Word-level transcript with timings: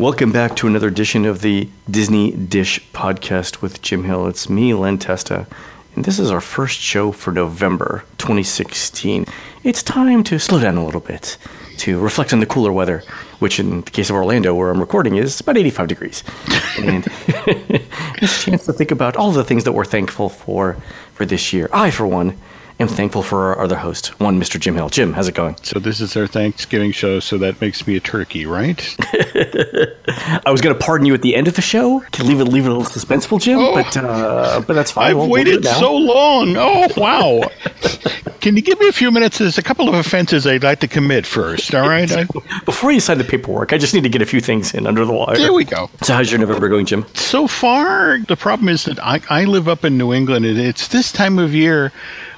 Welcome 0.00 0.32
back 0.32 0.56
to 0.56 0.66
another 0.66 0.88
edition 0.88 1.24
of 1.24 1.40
the 1.40 1.68
Disney 1.88 2.32
Dish 2.32 2.84
podcast 2.92 3.62
with 3.62 3.80
Jim 3.80 4.02
Hill. 4.02 4.26
It's 4.26 4.48
me, 4.48 4.74
Len 4.74 4.98
Testa, 4.98 5.46
and 5.94 6.04
this 6.04 6.18
is 6.18 6.32
our 6.32 6.40
first 6.40 6.80
show 6.80 7.12
for 7.12 7.30
November 7.30 8.02
2016. 8.18 9.24
It's 9.62 9.84
time 9.84 10.24
to 10.24 10.40
slow 10.40 10.58
down 10.58 10.78
a 10.78 10.84
little 10.84 11.00
bit, 11.00 11.38
to 11.76 12.00
reflect 12.00 12.32
on 12.32 12.40
the 12.40 12.46
cooler 12.46 12.72
weather, 12.72 13.04
which 13.38 13.60
in 13.60 13.82
the 13.82 13.90
case 13.92 14.10
of 14.10 14.16
Orlando, 14.16 14.52
where 14.52 14.70
I'm 14.70 14.80
recording, 14.80 15.14
is 15.14 15.38
about 15.38 15.56
85 15.56 15.86
degrees. 15.86 16.24
And 16.76 17.06
it's 18.18 18.42
a 18.42 18.50
chance 18.50 18.66
to 18.66 18.72
think 18.72 18.90
about 18.90 19.14
all 19.14 19.30
the 19.30 19.44
things 19.44 19.62
that 19.62 19.74
we're 19.74 19.84
thankful 19.84 20.28
for 20.28 20.76
for 21.12 21.24
this 21.24 21.52
year. 21.52 21.68
I, 21.72 21.92
for 21.92 22.04
one, 22.04 22.36
am 22.80 22.88
thankful 22.88 23.22
for 23.22 23.54
our 23.54 23.60
other 23.64 23.76
host, 23.76 24.18
one 24.20 24.40
Mr. 24.40 24.58
Jim 24.58 24.74
Hill. 24.74 24.88
Jim, 24.88 25.12
how's 25.12 25.28
it 25.28 25.34
going? 25.34 25.56
So 25.62 25.78
this 25.78 26.00
is 26.00 26.16
our 26.16 26.26
Thanksgiving 26.26 26.92
show, 26.92 27.20
so 27.20 27.38
that 27.38 27.60
makes 27.60 27.86
me 27.86 27.96
a 27.96 28.00
turkey, 28.00 28.46
right? 28.46 28.96
I 30.46 30.50
was 30.50 30.60
going 30.60 30.76
to 30.76 30.80
pardon 30.84 31.06
you 31.06 31.14
at 31.14 31.22
the 31.22 31.34
end 31.36 31.48
of 31.48 31.54
the 31.54 31.62
show 31.62 32.00
to 32.12 32.24
leave 32.24 32.40
it 32.40 32.44
leave 32.44 32.66
it 32.66 32.70
a 32.70 32.74
little 32.74 32.90
suspenseful, 32.90 33.40
Jim, 33.40 33.58
Oh. 33.58 33.74
but 33.74 33.96
uh, 33.96 34.62
but 34.66 34.74
that's 34.74 34.90
fine. 34.90 35.10
I've 35.10 35.16
We'll- 35.16 35.26
we'll 35.26 35.32
waited 35.44 35.64
so 35.64 35.94
long. 35.96 36.56
Oh 36.56 36.88
wow! 36.96 37.48
Can 38.40 38.56
you 38.56 38.62
give 38.62 38.78
me 38.78 38.88
a 38.88 38.92
few 38.92 39.10
minutes? 39.10 39.38
There's 39.38 39.56
a 39.56 39.62
couple 39.62 39.88
of 39.88 39.94
offenses 39.94 40.46
I'd 40.46 40.62
like 40.62 40.80
to 40.80 40.88
commit 40.88 41.26
first. 41.26 41.74
All 41.74 41.88
right. 41.88 42.10
I, 42.16 42.26
Before 42.66 42.92
you 42.92 43.00
sign 43.00 43.16
the 43.16 43.24
paperwork, 43.24 43.72
I 43.72 43.78
just 43.78 43.94
need 43.94 44.02
to 44.02 44.10
get 44.10 44.20
a 44.20 44.26
few 44.26 44.40
things 44.42 44.74
in 44.74 44.86
under 44.86 45.04
the 45.06 45.12
wire. 45.14 45.36
there 45.36 45.52
we 45.54 45.64
go. 45.64 45.88
So 46.02 46.12
how's 46.14 46.30
your 46.30 46.40
November 46.40 46.68
going, 46.68 46.84
Jim? 46.84 47.06
So 47.14 47.46
far, 47.46 48.18
the 48.28 48.36
problem 48.36 48.68
is 48.68 48.84
that 48.84 49.02
I, 49.02 49.20
I 49.30 49.44
live 49.44 49.66
up 49.66 49.82
in 49.84 49.96
New 49.96 50.12
England, 50.12 50.44
and 50.44 50.58
it's 50.58 50.88
this 50.88 51.10
time 51.10 51.38
of 51.38 51.54
year 51.54 51.90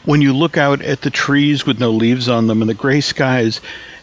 when 0.06 0.22
you 0.22 0.32
look 0.32 0.56
out 0.56 0.80
at 0.80 1.02
the 1.02 1.10
trees 1.10 1.66
with 1.66 1.78
no 1.78 1.90
leaves 1.90 2.28
on 2.28 2.46
them 2.46 2.62
and 2.62 2.70
the 2.70 2.74
gray 2.74 3.02
skies, 3.02 3.60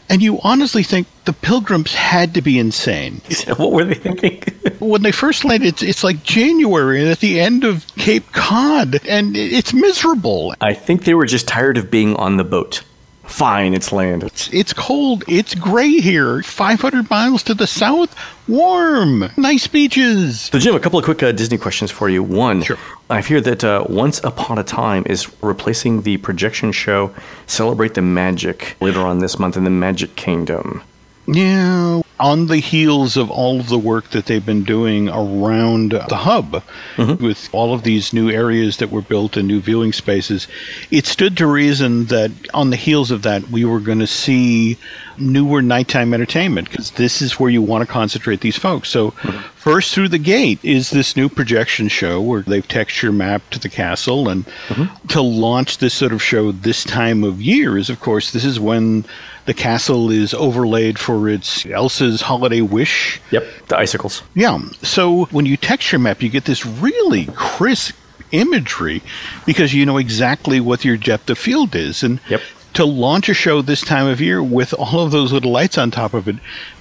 and 0.09 0.21
you 0.21 0.39
honestly 0.43 0.83
think 0.83 1.07
the 1.25 1.33
pilgrims 1.33 1.95
had 1.95 2.33
to 2.35 2.41
be 2.41 2.59
insane. 2.59 3.21
what 3.57 3.71
were 3.71 3.85
they 3.85 3.95
thinking? 3.95 4.43
when 4.79 5.01
they 5.01 5.11
first 5.11 5.45
landed, 5.45 5.67
it's, 5.67 5.81
it's 5.81 6.03
like 6.03 6.23
January 6.23 7.01
and 7.01 7.09
at 7.09 7.19
the 7.19 7.39
end 7.39 7.63
of 7.63 7.87
Cape 7.95 8.31
Cod, 8.31 8.99
and 9.07 9.35
it's 9.35 9.73
miserable. 9.73 10.53
I 10.61 10.73
think 10.73 11.05
they 11.05 11.13
were 11.13 11.25
just 11.25 11.47
tired 11.47 11.77
of 11.77 11.89
being 11.89 12.15
on 12.17 12.37
the 12.37 12.43
boat. 12.43 12.83
Fine, 13.23 13.73
it's 13.73 13.91
land. 13.91 14.23
It's, 14.23 14.49
it's 14.53 14.73
cold. 14.73 15.23
It's 15.27 15.55
gray 15.55 15.89
here. 15.99 16.43
500 16.43 17.09
miles 17.09 17.41
to 17.43 17.53
the 17.53 17.65
south, 17.65 18.15
warm, 18.47 19.31
nice 19.37 19.65
beaches. 19.65 20.41
So, 20.41 20.59
Jim, 20.59 20.75
a 20.75 20.79
couple 20.79 20.99
of 20.99 21.05
quick 21.05 21.23
uh, 21.23 21.31
Disney 21.31 21.57
questions 21.57 21.89
for 21.89 22.09
you. 22.09 22.21
One, 22.21 22.61
Sure. 22.63 22.77
I 23.09 23.21
hear 23.21 23.41
that 23.41 23.63
uh, 23.63 23.85
Once 23.89 24.19
Upon 24.23 24.59
a 24.59 24.63
Time 24.63 25.03
is 25.07 25.31
replacing 25.41 26.01
the 26.03 26.17
projection 26.17 26.71
show 26.71 27.13
Celebrate 27.47 27.93
the 27.95 28.01
Magic 28.01 28.75
later 28.81 28.99
on 29.01 29.19
this 29.19 29.39
month 29.39 29.57
in 29.57 29.63
the 29.63 29.69
Magic 29.69 30.15
Kingdom. 30.15 30.83
Yeah, 31.25 32.01
on 32.19 32.47
the 32.47 32.57
heels 32.57 33.17
of 33.17 33.31
all 33.31 33.59
of 33.59 33.69
the 33.69 33.77
work 33.77 34.09
that 34.11 34.27
they've 34.27 34.45
been 34.45 34.63
doing 34.63 35.09
around 35.09 35.91
the 35.91 36.15
hub, 36.15 36.63
mm-hmm. 36.95 37.23
with 37.23 37.49
all 37.51 37.73
of 37.73 37.83
these 37.83 38.13
new 38.13 38.29
areas 38.29 38.77
that 38.77 38.91
were 38.91 39.01
built 39.01 39.35
and 39.35 39.47
new 39.47 39.59
viewing 39.59 39.91
spaces, 39.91 40.47
it 40.91 41.05
stood 41.05 41.35
to 41.37 41.47
reason 41.47 42.05
that 42.05 42.31
on 42.53 42.69
the 42.69 42.75
heels 42.75 43.11
of 43.11 43.23
that, 43.23 43.49
we 43.49 43.65
were 43.65 43.79
going 43.79 43.99
to 43.99 44.07
see 44.07 44.77
newer 45.17 45.61
nighttime 45.61 46.13
entertainment 46.13 46.69
because 46.69 46.91
this 46.91 47.21
is 47.21 47.39
where 47.39 47.49
you 47.49 47.61
want 47.61 47.85
to 47.85 47.91
concentrate 47.91 48.41
these 48.41 48.57
folks. 48.57 48.89
So, 48.89 49.11
mm-hmm. 49.11 49.47
First 49.63 49.95
through 49.95 50.09
the 50.09 50.19
gate 50.19 50.59
is 50.61 50.89
this 50.89 51.15
new 51.15 51.29
projection 51.29 51.87
show 51.87 52.21
where 52.21 52.41
they've 52.41 52.67
texture 52.67 53.13
mapped 53.13 53.61
the 53.61 53.69
castle, 53.69 54.27
and 54.27 54.45
mm-hmm. 54.67 55.07
to 55.07 55.21
launch 55.21 55.77
this 55.77 55.93
sort 55.93 56.11
of 56.11 56.21
show 56.21 56.51
this 56.51 56.83
time 56.83 57.23
of 57.23 57.41
year 57.41 57.77
is, 57.77 57.89
of 57.89 58.01
course, 58.01 58.31
this 58.31 58.43
is 58.43 58.59
when 58.59 59.05
the 59.45 59.53
castle 59.53 60.11
is 60.11 60.33
overlaid 60.33 60.99
for 60.99 61.29
its 61.29 61.65
Elsa's 61.65 62.21
holiday 62.21 62.61
wish. 62.61 63.21
Yep, 63.31 63.45
the 63.67 63.77
icicles. 63.77 64.21
Yeah. 64.35 64.59
So 64.81 65.25
when 65.25 65.45
you 65.45 65.55
texture 65.55 65.97
map, 65.97 66.21
you 66.21 66.29
get 66.29 66.43
this 66.43 66.65
really 66.65 67.27
crisp 67.33 67.95
imagery 68.31 69.01
because 69.45 69.73
you 69.73 69.85
know 69.85 69.97
exactly 69.97 70.59
what 70.59 70.83
your 70.83 70.97
depth 70.97 71.29
of 71.29 71.37
field 71.37 71.73
is. 71.75 72.03
And 72.03 72.19
Yep. 72.29 72.41
To 72.73 72.85
launch 72.85 73.29
a 73.29 73.33
show 73.33 73.61
this 73.61 73.81
time 73.81 74.07
of 74.07 74.19
year 74.19 74.41
with 74.41 74.73
all 74.73 75.01
of 75.01 75.11
those 75.11 75.31
little 75.31 75.51
lights 75.51 75.77
on 75.77 75.91
top 75.91 76.13
of 76.13 76.27
it 76.27 76.35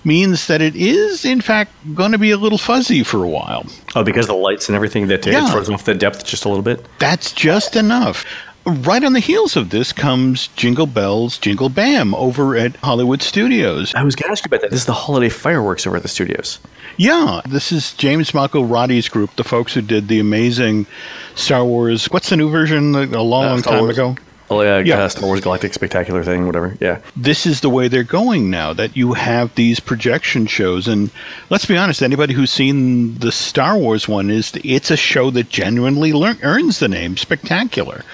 means 0.04 0.46
that 0.46 0.60
it 0.60 0.74
is, 0.74 1.24
in 1.24 1.40
fact, 1.40 1.72
going 1.94 2.12
to 2.12 2.18
be 2.18 2.30
a 2.30 2.36
little 2.36 2.58
fuzzy 2.58 3.02
for 3.02 3.22
a 3.22 3.28
while. 3.28 3.66
Oh, 3.94 4.02
because 4.02 4.26
the 4.26 4.34
lights 4.34 4.68
and 4.68 4.76
everything 4.76 5.08
that 5.08 5.26
it 5.26 5.32
Yeah. 5.32 5.50
throws 5.50 5.68
off 5.68 5.84
the 5.84 5.94
depth 5.94 6.24
just 6.26 6.44
a 6.44 6.48
little 6.48 6.62
bit. 6.62 6.84
That's 6.98 7.32
just 7.32 7.76
enough. 7.76 8.24
Right 8.64 9.02
on 9.02 9.12
the 9.12 9.18
heels 9.20 9.56
of 9.56 9.70
this 9.70 9.92
comes 9.92 10.46
Jingle 10.54 10.86
Bells, 10.86 11.36
Jingle 11.36 11.68
Bam 11.68 12.14
over 12.14 12.54
at 12.56 12.76
Hollywood 12.76 13.20
Studios. 13.20 13.92
I 13.96 14.04
was 14.04 14.14
going 14.14 14.28
to 14.28 14.32
ask 14.32 14.44
you 14.44 14.48
about 14.48 14.60
that. 14.60 14.70
This 14.70 14.80
is 14.80 14.86
the 14.86 14.92
holiday 14.92 15.28
fireworks 15.28 15.84
over 15.84 15.96
at 15.96 16.02
the 16.02 16.08
studios. 16.08 16.60
Yeah, 16.96 17.40
this 17.44 17.72
is 17.72 17.92
James 17.94 18.30
Malco 18.30 18.64
Roddy's 18.68 19.08
group, 19.08 19.34
the 19.34 19.42
folks 19.42 19.74
who 19.74 19.82
did 19.82 20.06
the 20.06 20.20
amazing 20.20 20.86
Star 21.34 21.64
Wars. 21.64 22.06
What's 22.06 22.30
the 22.30 22.36
new 22.36 22.50
version? 22.50 22.94
A 22.94 23.20
long, 23.22 23.44
uh, 23.46 23.50
long 23.50 23.62
time 23.62 23.90
ago. 23.90 24.14
Oh, 24.52 24.60
yeah, 24.62 24.78
Yeah. 24.78 25.02
uh, 25.04 25.08
Star 25.08 25.26
Wars 25.26 25.40
Galactic 25.40 25.72
Spectacular 25.74 26.22
thing, 26.22 26.46
whatever. 26.46 26.76
Yeah. 26.80 26.98
This 27.16 27.46
is 27.46 27.60
the 27.60 27.70
way 27.70 27.88
they're 27.88 28.02
going 28.04 28.50
now. 28.50 28.72
That 28.72 28.96
you 28.96 29.14
have 29.14 29.54
these 29.54 29.80
projection 29.80 30.46
shows, 30.46 30.86
and 30.88 31.10
let's 31.50 31.66
be 31.66 31.76
honest, 31.76 32.02
anybody 32.02 32.34
who's 32.34 32.50
seen 32.52 33.16
the 33.18 33.32
Star 33.32 33.76
Wars 33.78 34.06
one 34.08 34.30
is 34.30 34.52
it's 34.64 34.90
a 34.90 34.96
show 34.96 35.30
that 35.30 35.48
genuinely 35.48 36.12
earns 36.42 36.78
the 36.78 36.88
name 36.88 37.16
Spectacular, 37.16 38.04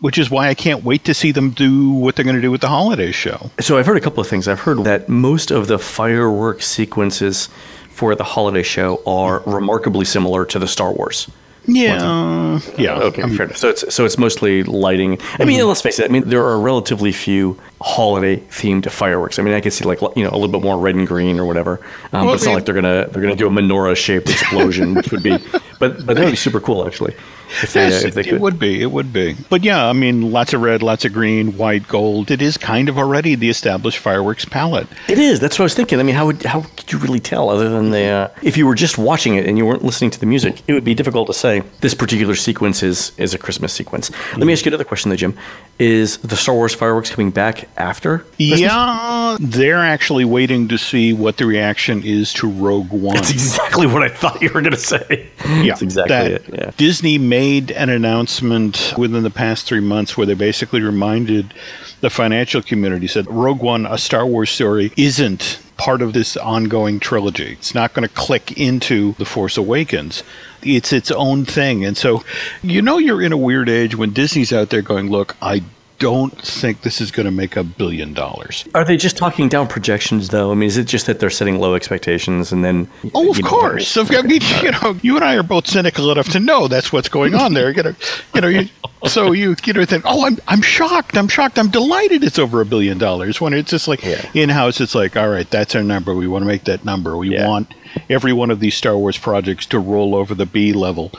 which 0.00 0.18
is 0.18 0.30
why 0.30 0.48
I 0.48 0.54
can't 0.54 0.84
wait 0.84 1.04
to 1.06 1.14
see 1.14 1.32
them 1.32 1.50
do 1.50 1.90
what 1.90 2.16
they're 2.16 2.24
going 2.24 2.36
to 2.36 2.42
do 2.42 2.50
with 2.50 2.60
the 2.60 2.68
holiday 2.68 3.12
show. 3.12 3.50
So 3.60 3.78
I've 3.78 3.86
heard 3.86 3.96
a 3.96 4.00
couple 4.00 4.20
of 4.20 4.26
things. 4.28 4.46
I've 4.48 4.60
heard 4.60 4.84
that 4.84 5.08
most 5.08 5.50
of 5.50 5.66
the 5.68 5.78
fireworks 5.78 6.66
sequences 6.66 7.48
for 7.90 8.14
the 8.14 8.24
holiday 8.24 8.62
show 8.62 9.02
are 9.06 9.40
remarkably 9.46 10.04
similar 10.04 10.44
to 10.44 10.58
the 10.58 10.68
Star 10.68 10.92
Wars. 10.92 11.30
Yeah, 11.66 12.60
yeah. 12.78 12.94
Okay, 12.98 13.22
I 13.22 13.26
mean, 13.26 13.36
fair 13.36 13.46
enough. 13.46 13.56
So 13.56 13.68
it's 13.68 13.94
so 13.94 14.04
it's 14.04 14.18
mostly 14.18 14.62
lighting. 14.62 15.18
I 15.38 15.44
mean, 15.44 15.58
mm-hmm. 15.58 15.68
let's 15.68 15.82
face 15.82 15.98
it. 15.98 16.04
I 16.04 16.12
mean, 16.12 16.28
there 16.28 16.44
are 16.44 16.58
relatively 16.58 17.12
few 17.12 17.58
holiday 17.80 18.36
themed 18.36 18.90
fireworks. 18.90 19.38
I 19.38 19.42
mean, 19.42 19.54
I 19.54 19.60
can 19.60 19.70
see 19.70 19.84
like 19.84 20.00
you 20.16 20.24
know 20.24 20.30
a 20.30 20.38
little 20.38 20.48
bit 20.48 20.62
more 20.62 20.78
red 20.78 20.94
and 20.94 21.06
green 21.06 21.38
or 21.38 21.44
whatever. 21.44 21.80
Um, 22.12 22.22
Well, 22.22 22.26
but 22.26 22.34
it's 22.34 22.44
not 22.46 22.54
like 22.54 22.64
they're 22.64 22.74
gonna 22.74 23.08
they're 23.10 23.22
gonna 23.22 23.36
do 23.36 23.46
a 23.46 23.50
menorah 23.50 23.96
shaped 23.96 24.28
explosion, 24.30 24.94
which 24.94 25.10
would 25.10 25.22
be. 25.22 25.38
But 25.78 26.06
but 26.06 26.16
that 26.16 26.24
would 26.24 26.30
be 26.30 26.36
super 26.36 26.60
cool 26.60 26.86
actually. 26.86 27.14
If 27.62 27.74
they, 27.74 27.88
Yes, 27.88 28.04
uh, 28.04 28.08
if 28.08 28.14
they 28.14 28.24
it, 28.24 28.40
would 28.40 28.58
be. 28.58 28.82
It 28.82 28.90
would 28.90 29.12
be. 29.12 29.36
But 29.48 29.62
yeah, 29.62 29.86
I 29.86 29.92
mean, 29.92 30.32
lots 30.32 30.52
of 30.52 30.62
red, 30.62 30.82
lots 30.82 31.04
of 31.04 31.12
green, 31.12 31.56
white, 31.56 31.86
gold. 31.86 32.30
It 32.32 32.42
is 32.42 32.58
kind 32.58 32.88
of 32.88 32.98
already 32.98 33.36
the 33.36 33.48
established 33.48 33.98
fireworks 33.98 34.44
palette. 34.44 34.88
It 35.08 35.20
is. 35.20 35.38
That's 35.38 35.56
what 35.56 35.62
I 35.62 35.66
was 35.66 35.74
thinking. 35.74 36.00
I 36.00 36.02
mean, 36.02 36.16
how 36.16 36.26
would 36.26 36.42
how 36.42 36.62
could 36.62 36.90
you 36.92 36.98
really 36.98 37.20
tell 37.20 37.48
other 37.50 37.68
than 37.68 37.90
the 37.90 38.04
uh, 38.04 38.28
if 38.42 38.56
you 38.56 38.66
were 38.66 38.74
just 38.74 38.98
watching 38.98 39.36
it 39.36 39.46
and 39.46 39.56
you 39.58 39.64
weren't 39.64 39.84
listening 39.84 40.10
to 40.10 40.18
the 40.18 40.26
music? 40.26 40.60
It 40.66 40.72
would 40.72 40.82
be 40.84 40.94
difficult 40.94 41.28
to 41.28 41.34
say 41.34 41.62
this 41.82 41.94
particular 41.94 42.34
sequence 42.34 42.82
is 42.82 43.12
is 43.16 43.32
a 43.32 43.38
Christmas 43.38 43.72
sequence. 43.72 44.10
Let 44.36 44.44
me 44.46 44.52
ask 44.52 44.64
you 44.64 44.70
another 44.70 44.84
question, 44.84 45.10
though, 45.10 45.16
Jim. 45.16 45.38
Is 45.78 46.16
the 46.18 46.36
Star 46.36 46.54
Wars 46.54 46.74
fireworks 46.74 47.10
coming 47.10 47.30
back 47.30 47.65
after? 47.76 48.18
Christmas? 48.18 48.60
Yeah, 48.60 49.36
they're 49.40 49.78
actually 49.78 50.24
waiting 50.24 50.68
to 50.68 50.78
see 50.78 51.12
what 51.12 51.36
the 51.36 51.46
reaction 51.46 52.02
is 52.04 52.32
to 52.34 52.48
Rogue 52.48 52.90
One. 52.90 53.14
That's 53.14 53.30
exactly 53.30 53.86
what 53.86 54.02
I 54.02 54.08
thought 54.08 54.40
you 54.42 54.50
were 54.52 54.60
going 54.60 54.72
to 54.72 54.78
say. 54.78 55.28
That's 55.38 55.82
exactly 55.82 56.16
that 56.16 56.30
it. 56.30 56.44
Yeah. 56.52 56.70
Disney 56.76 57.18
made 57.18 57.70
an 57.70 57.88
announcement 57.88 58.94
within 58.96 59.22
the 59.22 59.30
past 59.30 59.66
three 59.66 59.80
months 59.80 60.16
where 60.16 60.26
they 60.26 60.34
basically 60.34 60.80
reminded 60.80 61.52
the 62.00 62.10
financial 62.10 62.62
community 62.62 63.06
said 63.06 63.26
Rogue 63.28 63.60
One, 63.60 63.86
a 63.86 63.98
Star 63.98 64.26
Wars 64.26 64.50
story, 64.50 64.92
isn't 64.96 65.60
part 65.76 66.02
of 66.02 66.12
this 66.12 66.36
ongoing 66.36 67.00
trilogy. 67.00 67.52
It's 67.52 67.74
not 67.74 67.92
going 67.92 68.08
to 68.08 68.14
click 68.14 68.58
into 68.58 69.12
The 69.14 69.24
Force 69.24 69.56
Awakens. 69.56 70.22
It's 70.62 70.92
its 70.92 71.10
own 71.10 71.44
thing. 71.44 71.84
And 71.84 71.96
so, 71.96 72.24
you 72.62 72.80
know, 72.80 72.98
you're 72.98 73.22
in 73.22 73.32
a 73.32 73.36
weird 73.36 73.68
age 73.68 73.94
when 73.94 74.12
Disney's 74.12 74.52
out 74.52 74.70
there 74.70 74.82
going, 74.82 75.10
look, 75.10 75.36
I 75.42 75.62
don't 75.98 76.36
think 76.40 76.82
this 76.82 77.00
is 77.00 77.10
going 77.10 77.24
to 77.24 77.30
make 77.32 77.56
a 77.56 77.64
billion 77.64 78.12
dollars. 78.12 78.66
Are 78.74 78.84
they 78.84 78.96
just 78.96 79.16
talking 79.16 79.48
down 79.48 79.66
projections, 79.66 80.28
though? 80.28 80.50
I 80.50 80.54
mean, 80.54 80.66
is 80.66 80.76
it 80.76 80.84
just 80.84 81.06
that 81.06 81.20
they're 81.20 81.30
setting 81.30 81.58
low 81.58 81.74
expectations 81.74 82.52
and 82.52 82.64
then? 82.64 82.88
Oh, 83.14 83.30
of 83.30 83.36
you 83.38 83.42
know, 83.42 83.48
course. 83.48 83.96
I 83.96 84.22
mean, 84.22 84.40
you 84.62 84.70
know, 84.72 84.96
you 85.02 85.16
and 85.16 85.24
I 85.24 85.36
are 85.36 85.42
both 85.42 85.66
cynical 85.66 86.10
enough 86.10 86.28
to 86.30 86.40
know 86.40 86.68
that's 86.68 86.92
what's 86.92 87.08
going 87.08 87.34
on 87.34 87.54
there. 87.54 87.70
You 87.70 87.82
know, 87.82 87.94
you 88.34 88.40
know, 88.40 88.48
you, 88.48 88.68
so 89.06 89.32
you 89.32 89.56
you 89.64 89.72
know 89.72 89.84
think, 89.84 90.04
oh, 90.06 90.26
I'm 90.26 90.38
I'm 90.48 90.62
shocked. 90.62 91.16
I'm 91.16 91.28
shocked. 91.28 91.58
I'm 91.58 91.70
delighted. 91.70 92.24
It's 92.24 92.38
over 92.38 92.60
a 92.60 92.66
billion 92.66 92.98
dollars. 92.98 93.40
When 93.40 93.54
it's 93.54 93.70
just 93.70 93.88
like 93.88 94.02
Yeah. 94.04 94.28
in 94.34 94.48
house, 94.50 94.80
it's 94.80 94.94
like, 94.94 95.16
all 95.16 95.28
right, 95.28 95.48
that's 95.50 95.74
our 95.74 95.82
number. 95.82 96.14
We 96.14 96.26
want 96.28 96.42
to 96.42 96.46
make 96.46 96.64
that 96.64 96.84
number. 96.84 97.16
We 97.16 97.30
Yeah. 97.32 97.48
want 97.48 97.72
every 98.10 98.32
one 98.32 98.50
of 98.50 98.60
these 98.60 98.74
Star 98.74 98.96
Wars 98.98 99.16
projects 99.16 99.64
to 99.66 99.78
roll 99.78 100.14
over 100.14 100.34
the 100.34 100.46
B 100.46 100.72
level. 100.72 101.12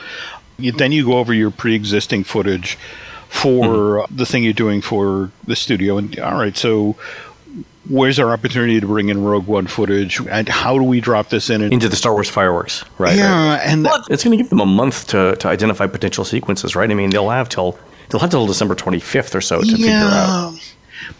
You, 0.59 0.71
then 0.71 0.91
you 0.91 1.05
go 1.05 1.17
over 1.19 1.33
your 1.33 1.51
pre-existing 1.51 2.23
footage 2.23 2.77
for 3.29 3.65
Mm-hmm. 4.03 4.15
the 4.17 4.25
thing 4.25 4.43
you're 4.43 4.53
doing 4.53 4.81
for 4.81 5.31
the 5.45 5.55
studio, 5.55 5.97
and 5.97 6.17
all 6.19 6.37
right, 6.39 6.55
so. 6.57 6.95
Where's 7.89 8.19
our 8.19 8.31
opportunity 8.31 8.81
to 8.81 8.85
bring 8.85 9.07
in 9.07 9.23
Rogue 9.23 9.47
One 9.47 9.65
footage, 9.65 10.19
and 10.29 10.49
how 10.49 10.77
do 10.77 10.83
we 10.83 10.99
drop 10.99 11.29
this 11.29 11.49
in? 11.49 11.61
And 11.61 11.71
into 11.71 11.87
the 11.87 11.95
Star 11.95 12.11
Wars 12.11 12.27
fireworks, 12.29 12.83
right? 12.97 13.15
yeah, 13.15 13.47
right. 13.55 13.61
and 13.65 13.85
Well, 13.85 14.03
it's 14.09 14.25
going 14.25 14.37
to 14.37 14.43
give 14.43 14.49
them 14.49 14.59
a 14.59 14.65
month 14.65 15.07
to, 15.07 15.37
to 15.37 15.47
identify 15.47 15.87
potential 15.87 16.25
sequences, 16.25 16.75
right? 16.75 16.91
I 16.91 16.93
mean, 16.95 17.11
they'll 17.11 17.29
have 17.29 17.47
till 17.47 17.79
they'll 18.09 18.19
have 18.19 18.29
till 18.29 18.45
December 18.45 18.75
twenty 18.75 18.99
fifth 18.99 19.33
or 19.33 19.39
so 19.39 19.61
to 19.61 19.71
figure 19.71 19.87
out. 19.93 20.59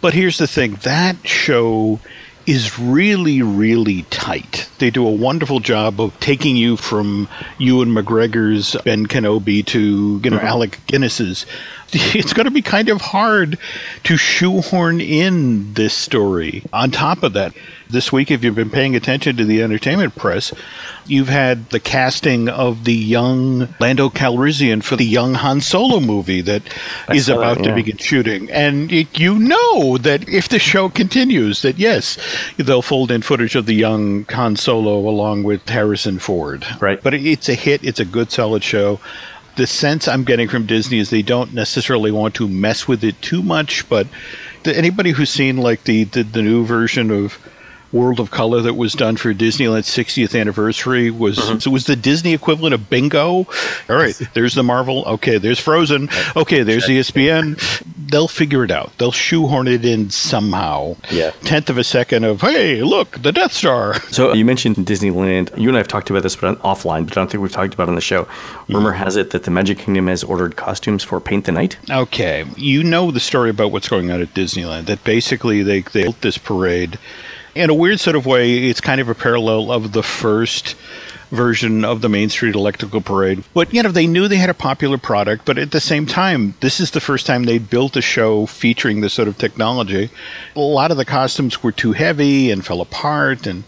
But 0.02 0.12
here's 0.12 0.36
the 0.36 0.46
thing: 0.46 0.74
that 0.82 1.16
show 1.26 2.00
is 2.46 2.78
really, 2.78 3.40
really 3.40 4.02
tight. 4.10 4.68
They 4.78 4.90
do 4.90 5.06
a 5.06 5.10
wonderful 5.10 5.60
job 5.60 5.98
of 6.02 6.20
taking 6.20 6.54
you 6.56 6.76
from 6.76 7.28
Ewan 7.56 7.88
McGregor's 7.94 8.76
Ben 8.84 9.06
Kenobi 9.06 9.64
to, 9.66 10.20
you 10.22 10.30
know, 10.30 10.38
Alec 10.38 10.78
Guinness's. 10.86 11.46
It's 12.18 12.32
going 12.32 12.44
to 12.44 12.50
be 12.50 12.62
kind 12.62 12.88
of 12.88 13.00
hard 13.00 13.58
to 14.04 14.16
shoehorn 14.16 15.00
in 15.00 15.72
this 15.74 15.94
story. 15.94 16.62
On 16.72 16.90
top 16.90 17.22
of 17.22 17.32
that, 17.34 17.54
this 17.88 18.12
week, 18.12 18.30
if 18.30 18.44
you've 18.44 18.54
been 18.54 18.70
paying 18.70 18.94
attention 18.94 19.36
to 19.36 19.44
the 19.44 19.62
entertainment 19.62 20.14
press, 20.14 20.52
you've 21.06 21.28
had 21.28 21.70
the 21.70 21.80
casting 21.80 22.48
of 22.48 22.84
the 22.84 22.94
young 22.94 23.74
Lando 23.80 24.10
Calrissian 24.10 24.82
for 24.82 24.96
the 24.96 25.04
young 25.04 25.34
Han 25.34 25.60
Solo 25.62 26.00
movie 26.00 26.42
that 26.42 26.62
I 27.08 27.14
is 27.14 27.30
about 27.30 27.62
to 27.64 27.74
begin 27.74 27.96
shooting. 27.96 28.50
And 28.50 28.92
it, 28.92 29.18
you 29.18 29.38
know 29.38 29.96
that 29.98 30.28
if 30.28 30.48
the 30.50 30.58
show 30.58 30.90
continues, 30.90 31.62
that 31.62 31.78
yes, 31.78 32.18
they'll 32.58 32.82
fold 32.82 33.10
in 33.10 33.22
footage 33.22 33.54
of 33.54 33.64
the 33.64 33.74
young 33.74 34.24
Han 34.26 34.56
Solo 34.56 34.98
along 34.98 35.44
with 35.44 35.66
Harrison 35.68 36.18
Ford. 36.18 36.66
Right. 36.80 37.02
But 37.02 37.14
it's 37.14 37.48
a 37.48 37.54
hit. 37.54 37.82
It's 37.82 38.00
a 38.00 38.04
good, 38.04 38.30
solid 38.30 38.62
show. 38.62 39.00
The 39.58 39.66
sense 39.66 40.06
I'm 40.06 40.22
getting 40.22 40.48
from 40.48 40.66
Disney 40.66 41.00
is 41.00 41.10
they 41.10 41.20
don't 41.22 41.52
necessarily 41.52 42.12
want 42.12 42.36
to 42.36 42.46
mess 42.46 42.86
with 42.86 43.02
it 43.02 43.20
too 43.20 43.42
much. 43.42 43.88
But 43.88 44.06
anybody 44.64 45.10
who's 45.10 45.30
seen 45.30 45.56
like 45.56 45.82
the, 45.82 46.04
the, 46.04 46.22
the 46.22 46.42
new 46.42 46.64
version 46.64 47.10
of 47.10 47.38
World 47.90 48.20
of 48.20 48.30
Color 48.30 48.60
that 48.62 48.74
was 48.74 48.92
done 48.92 49.16
for 49.16 49.32
Disneyland's 49.34 49.88
60th 49.88 50.38
anniversary 50.38 51.10
was 51.10 51.38
Mm-hmm. 51.38 51.58
so 51.58 51.70
was 51.70 51.86
the 51.86 51.96
Disney 51.96 52.34
equivalent 52.34 52.72
of 52.74 52.88
Bingo. 52.88 53.46
All 53.88 53.96
right, 53.96 54.16
there's 54.34 54.54
the 54.54 54.62
Marvel. 54.62 55.04
Okay, 55.06 55.38
there's 55.38 55.58
Frozen. 55.58 56.08
Okay, 56.36 56.62
there's 56.62 56.86
ESPN. 56.86 57.58
They'll 58.10 58.28
figure 58.28 58.64
it 58.64 58.70
out. 58.70 58.92
They'll 58.98 59.12
shoehorn 59.12 59.68
it 59.68 59.84
in 59.84 60.10
somehow. 60.10 60.96
Yeah. 61.10 61.30
Tenth 61.42 61.70
of 61.70 61.78
a 61.78 61.84
second 61.84 62.24
of 62.24 62.40
hey, 62.40 62.82
look, 62.82 63.22
the 63.22 63.32
Death 63.32 63.52
Star. 63.52 63.94
So 64.10 64.32
you 64.34 64.44
mentioned 64.44 64.76
Disneyland. 64.76 65.56
You 65.58 65.68
and 65.68 65.76
I 65.76 65.80
have 65.80 65.88
talked 65.88 66.10
about 66.10 66.22
this, 66.22 66.36
but 66.36 66.60
offline. 66.62 67.04
But 67.06 67.16
I 67.16 67.20
don't 67.20 67.30
think 67.30 67.42
we've 67.42 67.52
talked 67.52 67.74
about 67.74 67.84
it 67.84 67.90
on 67.90 67.94
the 67.94 68.00
show. 68.00 68.24
Mm-hmm. 68.24 68.74
Rumor 68.74 68.92
has 68.92 69.16
it 69.16 69.30
that 69.30 69.44
the 69.44 69.50
Magic 69.50 69.78
Kingdom 69.78 70.08
has 70.08 70.24
ordered 70.24 70.56
costumes 70.56 71.02
for 71.02 71.20
Paint 71.20 71.44
the 71.44 71.52
Night. 71.52 71.78
Okay, 71.90 72.44
you 72.56 72.82
know 72.82 73.10
the 73.10 73.20
story 73.20 73.50
about 73.50 73.72
what's 73.72 73.88
going 73.88 74.10
on 74.10 74.20
at 74.20 74.34
Disneyland. 74.34 74.86
That 74.86 75.04
basically 75.04 75.62
they 75.62 75.78
they 75.82 76.02
built 76.02 76.20
this 76.20 76.38
parade. 76.38 76.98
In 77.54 77.70
a 77.70 77.74
weird 77.74 78.00
sort 78.00 78.16
of 78.16 78.26
way, 78.26 78.68
it's 78.68 78.80
kind 78.80 79.00
of 79.00 79.08
a 79.08 79.14
parallel 79.14 79.72
of 79.72 79.92
the 79.92 80.02
first 80.02 80.76
version 81.30 81.84
of 81.84 82.00
the 82.00 82.08
Main 82.08 82.28
Street 82.28 82.54
Electrical 82.54 83.00
Parade. 83.00 83.44
But 83.54 83.72
you 83.72 83.82
know, 83.82 83.90
they 83.90 84.06
knew 84.06 84.28
they 84.28 84.36
had 84.36 84.50
a 84.50 84.54
popular 84.54 84.98
product, 84.98 85.44
but 85.44 85.58
at 85.58 85.70
the 85.70 85.80
same 85.80 86.06
time, 86.06 86.54
this 86.60 86.80
is 86.80 86.90
the 86.90 87.00
first 87.00 87.26
time 87.26 87.44
they 87.44 87.58
built 87.58 87.96
a 87.96 88.02
show 88.02 88.46
featuring 88.46 89.00
this 89.00 89.14
sort 89.14 89.28
of 89.28 89.38
technology. 89.38 90.10
A 90.56 90.60
lot 90.60 90.90
of 90.90 90.96
the 90.96 91.04
costumes 91.04 91.62
were 91.62 91.72
too 91.72 91.92
heavy 91.92 92.50
and 92.50 92.64
fell 92.64 92.80
apart 92.80 93.46
and 93.46 93.64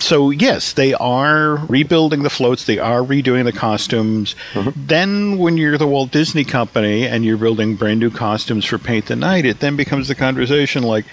so 0.00 0.30
yes, 0.30 0.72
they 0.72 0.94
are 0.94 1.56
rebuilding 1.66 2.22
the 2.22 2.30
floats. 2.30 2.64
They 2.64 2.78
are 2.78 3.00
redoing 3.00 3.44
the 3.44 3.52
costumes. 3.52 4.34
Mm-hmm. 4.52 4.86
Then, 4.86 5.38
when 5.38 5.56
you're 5.56 5.78
the 5.78 5.86
Walt 5.86 6.10
Disney 6.10 6.44
Company 6.44 7.06
and 7.06 7.24
you're 7.24 7.36
building 7.36 7.76
brand 7.76 8.00
new 8.00 8.10
costumes 8.10 8.64
for 8.64 8.78
Paint 8.78 9.06
the 9.06 9.16
Night, 9.16 9.44
it 9.44 9.60
then 9.60 9.76
becomes 9.76 10.08
the 10.08 10.14
conversation 10.14 10.82
like, 10.82 11.04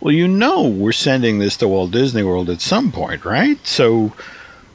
well, 0.00 0.12
you 0.12 0.28
know, 0.28 0.66
we're 0.66 0.92
sending 0.92 1.38
this 1.38 1.56
to 1.58 1.68
Walt 1.68 1.90
Disney 1.90 2.22
World 2.22 2.50
at 2.50 2.60
some 2.60 2.92
point, 2.92 3.24
right? 3.24 3.64
So 3.66 4.12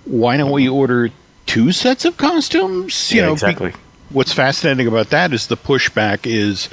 why 0.06 0.38
don't 0.38 0.51
we 0.51 0.68
order 0.68 1.09
two 1.45 1.71
sets 1.71 2.06
of 2.06 2.18
costumes? 2.18 3.12
Yeah, 3.13 3.27
be- 3.27 3.31
exactly. 3.33 3.74
what's 4.09 4.33
fascinating 4.33 4.88
about 4.88 5.09
that 5.09 5.33
is 5.33 5.48
the 5.48 5.57
pushback 5.57 6.19
is 6.25 6.69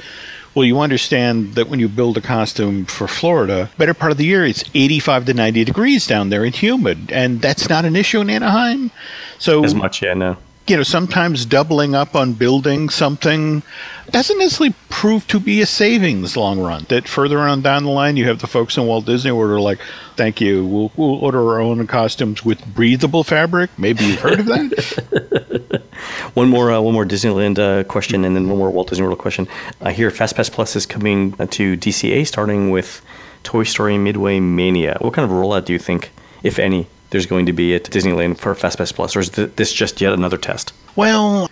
well 0.55 0.65
you 0.65 0.79
understand 0.79 1.55
that 1.55 1.69
when 1.69 1.79
you 1.79 1.87
build 1.87 2.17
a 2.17 2.21
costume 2.21 2.85
for 2.85 3.07
Florida 3.07 3.69
better 3.77 3.93
part 3.93 4.11
of 4.11 4.17
the 4.17 4.25
year 4.25 4.45
it's 4.45 4.63
85 4.73 5.25
to 5.27 5.33
90 5.33 5.63
degrees 5.63 6.05
down 6.07 6.29
there 6.29 6.43
and 6.43 6.53
humid 6.55 7.11
and 7.11 7.41
that's 7.41 7.69
not 7.69 7.85
an 7.85 7.95
issue 7.95 8.19
in 8.19 8.29
Anaheim 8.29 8.91
so 9.37 9.63
As 9.63 9.73
much, 9.73 10.01
yeah, 10.01 10.13
no. 10.15 10.35
You 10.69 10.77
know 10.77 10.83
sometimes 10.83 11.45
doubling 11.45 11.95
up 11.95 12.15
on 12.15 12.33
building 12.33 12.89
something 12.89 13.63
doesn't 14.11 14.37
necessarily 14.37 14.75
prove 14.89 15.27
to 15.27 15.39
be 15.39 15.61
a 15.61 15.65
savings 15.65 16.35
long 16.37 16.59
run 16.59 16.85
that 16.89 17.07
further 17.07 17.39
on 17.39 17.61
down 17.61 17.83
the 17.83 17.89
line 17.89 18.17
you 18.17 18.27
have 18.27 18.39
the 18.39 18.47
folks 18.47 18.77
in 18.77 18.85
Walt 18.85 19.05
Disney 19.05 19.29
who 19.29 19.39
are 19.41 19.59
like 19.59 19.79
thank 20.15 20.39
you 20.41 20.65
we'll, 20.65 20.91
we'll 20.95 21.15
order 21.15 21.39
our 21.39 21.59
own 21.59 21.85
costumes 21.87 22.43
with 22.45 22.65
breathable 22.73 23.23
fabric 23.23 23.69
maybe 23.77 24.05
you've 24.05 24.19
heard 24.19 24.39
of 24.39 24.45
that 24.45 25.83
One 26.33 26.49
more, 26.49 26.71
uh, 26.71 26.79
one 26.81 26.93
more 26.93 27.05
Disneyland 27.05 27.59
uh, 27.59 27.83
question, 27.83 28.23
and 28.23 28.35
then 28.35 28.47
one 28.47 28.57
more 28.57 28.69
Walt 28.69 28.89
Disney 28.89 29.05
World 29.05 29.19
question. 29.19 29.47
I 29.81 29.91
hear 29.91 30.09
FastPass 30.09 30.51
Plus 30.51 30.75
is 30.75 30.85
coming 30.85 31.35
uh, 31.39 31.47
to 31.47 31.75
DCA, 31.75 32.25
starting 32.25 32.69
with 32.69 33.01
Toy 33.43 33.63
Story 33.63 33.97
Midway 33.97 34.39
Mania. 34.39 34.97
What 35.01 35.13
kind 35.13 35.29
of 35.29 35.35
rollout 35.35 35.65
do 35.65 35.73
you 35.73 35.79
think, 35.79 36.11
if 36.43 36.59
any, 36.59 36.87
there's 37.09 37.25
going 37.25 37.45
to 37.45 37.53
be 37.53 37.73
at 37.73 37.83
Disneyland 37.85 38.37
for 38.37 38.53
FastPass 38.55 38.93
Plus, 38.93 39.15
or 39.15 39.19
is 39.19 39.31
this 39.31 39.73
just 39.73 40.01
yet 40.01 40.13
another 40.13 40.37
test? 40.37 40.73
Well, 40.95 41.49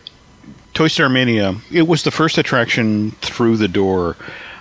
Toy 0.73 0.87
Story 0.87 1.09
Mania, 1.09 1.55
it 1.71 1.87
was 1.87 2.03
the 2.03 2.11
first 2.11 2.37
attraction 2.37 3.11
through 3.21 3.57
the 3.57 3.67
door 3.67 4.15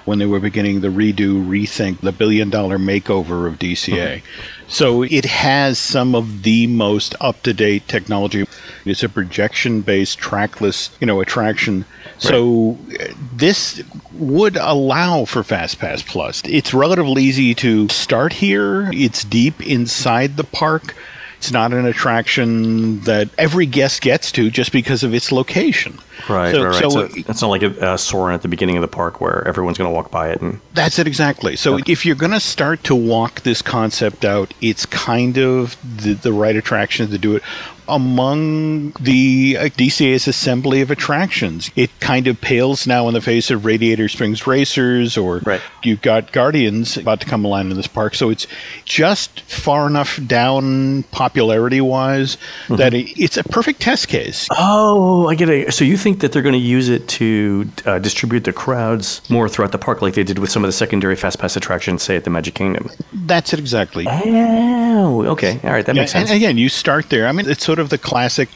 when 0.07 0.19
they 0.19 0.27
were 0.27 0.41
beginning 0.41 0.81
the 0.81 0.89
redo, 0.89 1.45
rethink, 1.47 2.01
the 2.01 2.13
billion 2.13 2.49
dollar 2.49 2.79
makeover 2.79 3.47
of 3.47 3.59
DCA. 3.59 4.23
So 4.69 5.03
it 5.03 5.25
has 5.25 5.79
some 5.79 6.15
of 6.15 6.43
the 6.43 6.67
most 6.69 7.15
up 7.21 7.43
to 7.43 7.53
date 7.53 7.87
technology. 7.89 8.47
It's 8.85 9.03
a 9.03 9.09
projection 9.09 9.83
based, 9.83 10.19
trackless, 10.19 10.91
you 11.01 11.07
know, 11.07 11.21
attraction. 11.21 11.85
So 12.19 12.79
uh, 12.99 13.09
this 13.35 13.83
would 14.19 14.57
allow 14.57 15.25
for 15.25 15.43
FastPass 15.43 16.07
Plus. 16.07 16.43
It's 16.45 16.73
relatively 16.75 17.23
easy 17.23 17.55
to 17.57 17.89
start 17.89 18.33
here. 18.33 18.91
It's 18.93 19.25
deep 19.25 19.61
inside 19.67 20.37
the 20.37 20.45
park. 20.45 20.95
It's 21.39 21.53
not 21.53 21.73
an 21.75 21.85
attraction 21.85 23.01
that 23.01 23.29
every 23.37 23.67
guest 23.67 24.01
gets 24.01 24.33
to 24.33 24.51
just 24.51 24.73
because 24.73 25.03
of 25.03 25.13
its 25.13 25.31
location. 25.31 25.99
Right, 26.31 26.53
So- 26.55 26.65
right, 26.65 26.71
right. 26.71 26.83
so 26.83 26.89
So, 26.89 27.01
it- 27.01 27.29
it's 27.29 27.43
not 27.43 27.49
like 27.49 27.63
a, 27.63 27.93
a 27.95 27.99
Soarin' 27.99 28.35
at 28.35 28.41
the 28.43 28.49
beginning 28.49 28.77
of 28.77 28.81
the 28.83 28.89
park 28.89 29.21
where 29.21 29.47
everyone's 29.47 29.77
going 29.77 29.91
to 29.91 29.95
walk 29.95 30.11
by 30.11 30.31
it. 30.31 30.41
And 30.41 30.61
That's 30.73 30.99
it 30.99 31.07
exactly. 31.07 31.55
So 31.57 31.79
if 31.87 32.07
you're 32.07 32.17
going 32.17 32.33
to 32.33 32.41
start 32.41 32.83
to 32.85 32.95
walk 32.95 33.43
this 33.43 33.61
concept 33.61 34.25
out, 34.25 34.55
it's 34.63 34.87
kind 34.87 35.37
of 35.39 35.77
the, 36.03 36.15
the 36.15 36.33
right 36.33 36.57
attraction 36.57 37.11
to 37.11 37.19
do 37.19 37.37
it 37.37 37.43
among 37.89 38.93
the 39.01 39.57
uh, 39.59 39.65
DCA's 39.65 40.27
assembly 40.29 40.81
of 40.81 40.91
attractions. 40.91 41.71
It 41.77 41.91
kind 42.01 42.27
of 42.27 42.41
pales 42.41 42.87
now 42.87 43.09
in 43.09 43.15
the 43.15 43.21
face 43.21 43.51
of 43.51 43.65
Radiator 43.65 44.09
Springs 44.09 44.47
Racers, 44.47 45.17
or 45.17 45.39
Right. 45.45 45.61
you've 45.83 46.03
got 46.03 46.33
Guardians 46.33 46.97
about 46.97 47.21
to 47.21 47.27
come 47.27 47.45
along 47.45 47.71
in 47.71 47.77
this 47.77 47.87
park. 47.87 48.15
So 48.15 48.31
it's 48.31 48.47
just 48.85 49.41
far 49.43 49.87
enough 49.87 50.19
down 50.27 51.03
popularity 51.05 51.81
wise 51.81 52.37
that 52.69 52.95
it, 52.95 53.19
it's 53.21 53.37
a 53.37 53.45
perfect 53.45 53.81
test 53.81 54.09
case. 54.09 54.49
oh, 54.57 55.29
I 55.29 55.35
get 55.35 55.49
it. 55.49 55.73
So 55.75 55.85
you 55.85 55.97
think 55.97 56.21
that 56.21 56.33
they're 56.33 56.43
going 56.43 56.53
to 56.55 56.59
use 56.59 56.89
it 56.89 57.09
to 57.09 57.69
uh, 57.85 57.99
distribute 57.99 58.45
the 58.45 58.53
crowds 58.53 59.21
more 59.31 59.49
throughout 59.49 59.73
the 59.73 59.79
park, 59.79 60.03
like 60.03 60.15
they 60.15 60.25
did 60.25 60.39
with 60.39 60.51
some 60.51 60.65
of 60.65 60.69
the 60.69 60.73
secondary 60.73 61.17
Fast 61.17 61.39
Pass 61.39 61.57
attractions, 61.57 62.03
say 62.03 62.17
at 62.17 62.25
the 62.25 62.31
Magic 62.31 62.55
Kingdom? 62.55 62.91
That's 63.13 63.53
it 63.53 63.59
exactly. 63.59 64.07
Oh, 64.09 65.25
okay. 65.27 65.61
All 65.65 65.71
right, 65.71 65.85
that 65.87 65.95
makes 65.95 66.13
sense. 66.13 66.31
And 66.31 66.37
again, 66.37 66.59
you 66.59 66.69
start 66.69 67.11
there. 67.11 67.27
I 67.27 67.33
mean, 67.33 67.49
it's 67.49 67.65
sort 67.65 67.76
of 67.79 67.91
the 67.91 67.99
classic 67.99 68.49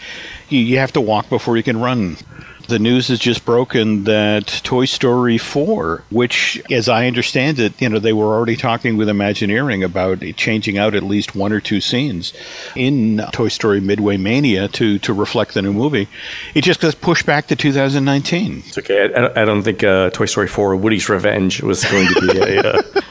you, 0.48 0.60
you 0.60 0.78
have 0.78 0.92
to 0.92 1.00
walk 1.00 1.28
before 1.28 1.56
you 1.56 1.62
can 1.62 1.80
run. 1.80 2.16
The 2.68 2.78
news 2.78 3.08
has 3.08 3.18
just 3.18 3.44
broken 3.44 4.04
that 4.04 4.46
Toy 4.62 4.84
Story 4.84 5.38
4, 5.38 6.04
which, 6.12 6.62
as 6.70 6.88
I 6.88 7.08
understand 7.08 7.58
it, 7.58 7.80
you 7.82 7.88
know, 7.88 7.98
they 7.98 8.12
were 8.12 8.26
already 8.32 8.54
talking 8.54 8.96
with 8.96 9.08
Imagineering 9.08 9.82
about 9.82 10.20
changing 10.36 10.78
out 10.78 10.94
at 10.94 11.02
least 11.02 11.34
one 11.34 11.52
or 11.52 11.58
two 11.60 11.80
scenes 11.80 12.32
in 12.76 13.20
Toy 13.32 13.48
Story 13.48 13.80
Midway 13.80 14.18
Mania 14.18 14.68
to, 14.68 15.00
to 15.00 15.12
reflect 15.12 15.54
the 15.54 15.62
new 15.62 15.72
movie. 15.72 16.06
It 16.54 16.62
just 16.62 16.80
got 16.80 17.00
pushed 17.00 17.26
back 17.26 17.48
to 17.48 17.56
2019. 17.56 18.62
It's 18.66 18.78
okay. 18.78 19.12
I, 19.14 19.20
I- 19.26 19.42
I 19.42 19.44
don't 19.44 19.62
think 19.64 19.82
uh, 19.82 20.10
Toy 20.10 20.26
Story 20.26 20.46
4 20.46 20.76
Woody's 20.76 21.08
Revenge 21.08 21.62
was 21.62 21.84
going 21.84 22.06
to 22.06 22.20
be 22.20 22.38
a. 22.38 22.60
Uh, 22.62 22.82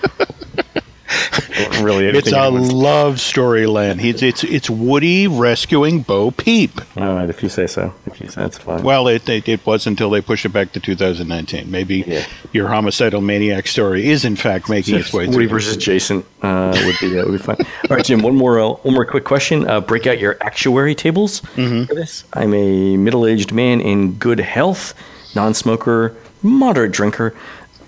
really 1.81 2.07
anything. 2.07 2.19
It's 2.19 2.31
a 2.31 2.49
love 2.49 3.19
story, 3.19 3.65
Len. 3.65 3.99
It's, 3.99 4.21
it's, 4.21 4.43
it's 4.43 4.69
Woody 4.69 5.27
rescuing 5.27 6.01
Bo 6.01 6.31
Peep. 6.31 6.79
All 6.97 7.15
right, 7.15 7.29
if 7.29 7.43
you 7.43 7.49
say 7.49 7.67
so. 7.67 7.93
If 8.05 8.19
you 8.21 8.27
say 8.29 8.41
that's 8.41 8.57
fine. 8.57 8.83
Well, 8.83 9.07
it, 9.07 9.27
it, 9.29 9.47
it 9.49 9.65
was 9.65 9.85
until 9.87 10.09
they 10.09 10.21
pushed 10.21 10.45
it 10.45 10.49
back 10.49 10.71
to 10.73 10.79
2019. 10.79 11.69
Maybe 11.69 12.03
Yeah. 12.07 12.25
your 12.53 12.67
homicidal 12.67 13.21
maniac 13.21 13.67
story 13.67 14.07
is 14.09 14.25
in 14.25 14.35
fact 14.35 14.69
making 14.69 14.95
its 14.95 15.11
way 15.13 15.25
Woody 15.27 15.37
through. 15.39 15.47
versus 15.49 15.77
Jason 15.77 16.23
uh, 16.41 16.77
would 16.85 16.95
be 16.99 17.19
uh, 17.19 17.25
would 17.25 17.31
be 17.33 17.37
fun. 17.37 17.57
All 17.89 17.95
right, 17.97 18.05
Jim. 18.05 18.21
One 18.21 18.35
more 18.35 18.59
uh, 18.59 18.69
one 18.69 18.93
more 18.93 19.05
quick 19.05 19.25
question. 19.25 19.67
Uh, 19.69 19.81
break 19.81 20.07
out 20.07 20.19
your 20.19 20.37
actuary 20.41 20.95
tables 20.95 21.39
for 21.39 21.85
this. 21.93 22.23
I'm 22.33 22.53
a 22.53 22.97
middle 22.97 23.25
aged 23.25 23.51
man 23.51 23.81
in 23.81 24.13
good 24.13 24.39
health, 24.39 24.93
non 25.35 25.53
smoker, 25.53 26.15
moderate 26.41 26.91
drinker. 26.91 27.35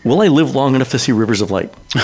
Will 0.03 0.21
I 0.21 0.27
live 0.27 0.55
long 0.55 0.73
enough 0.75 0.89
to 0.89 0.99
see 0.99 1.11
Rivers 1.11 1.41
of 1.41 1.51
Light? 1.51 1.71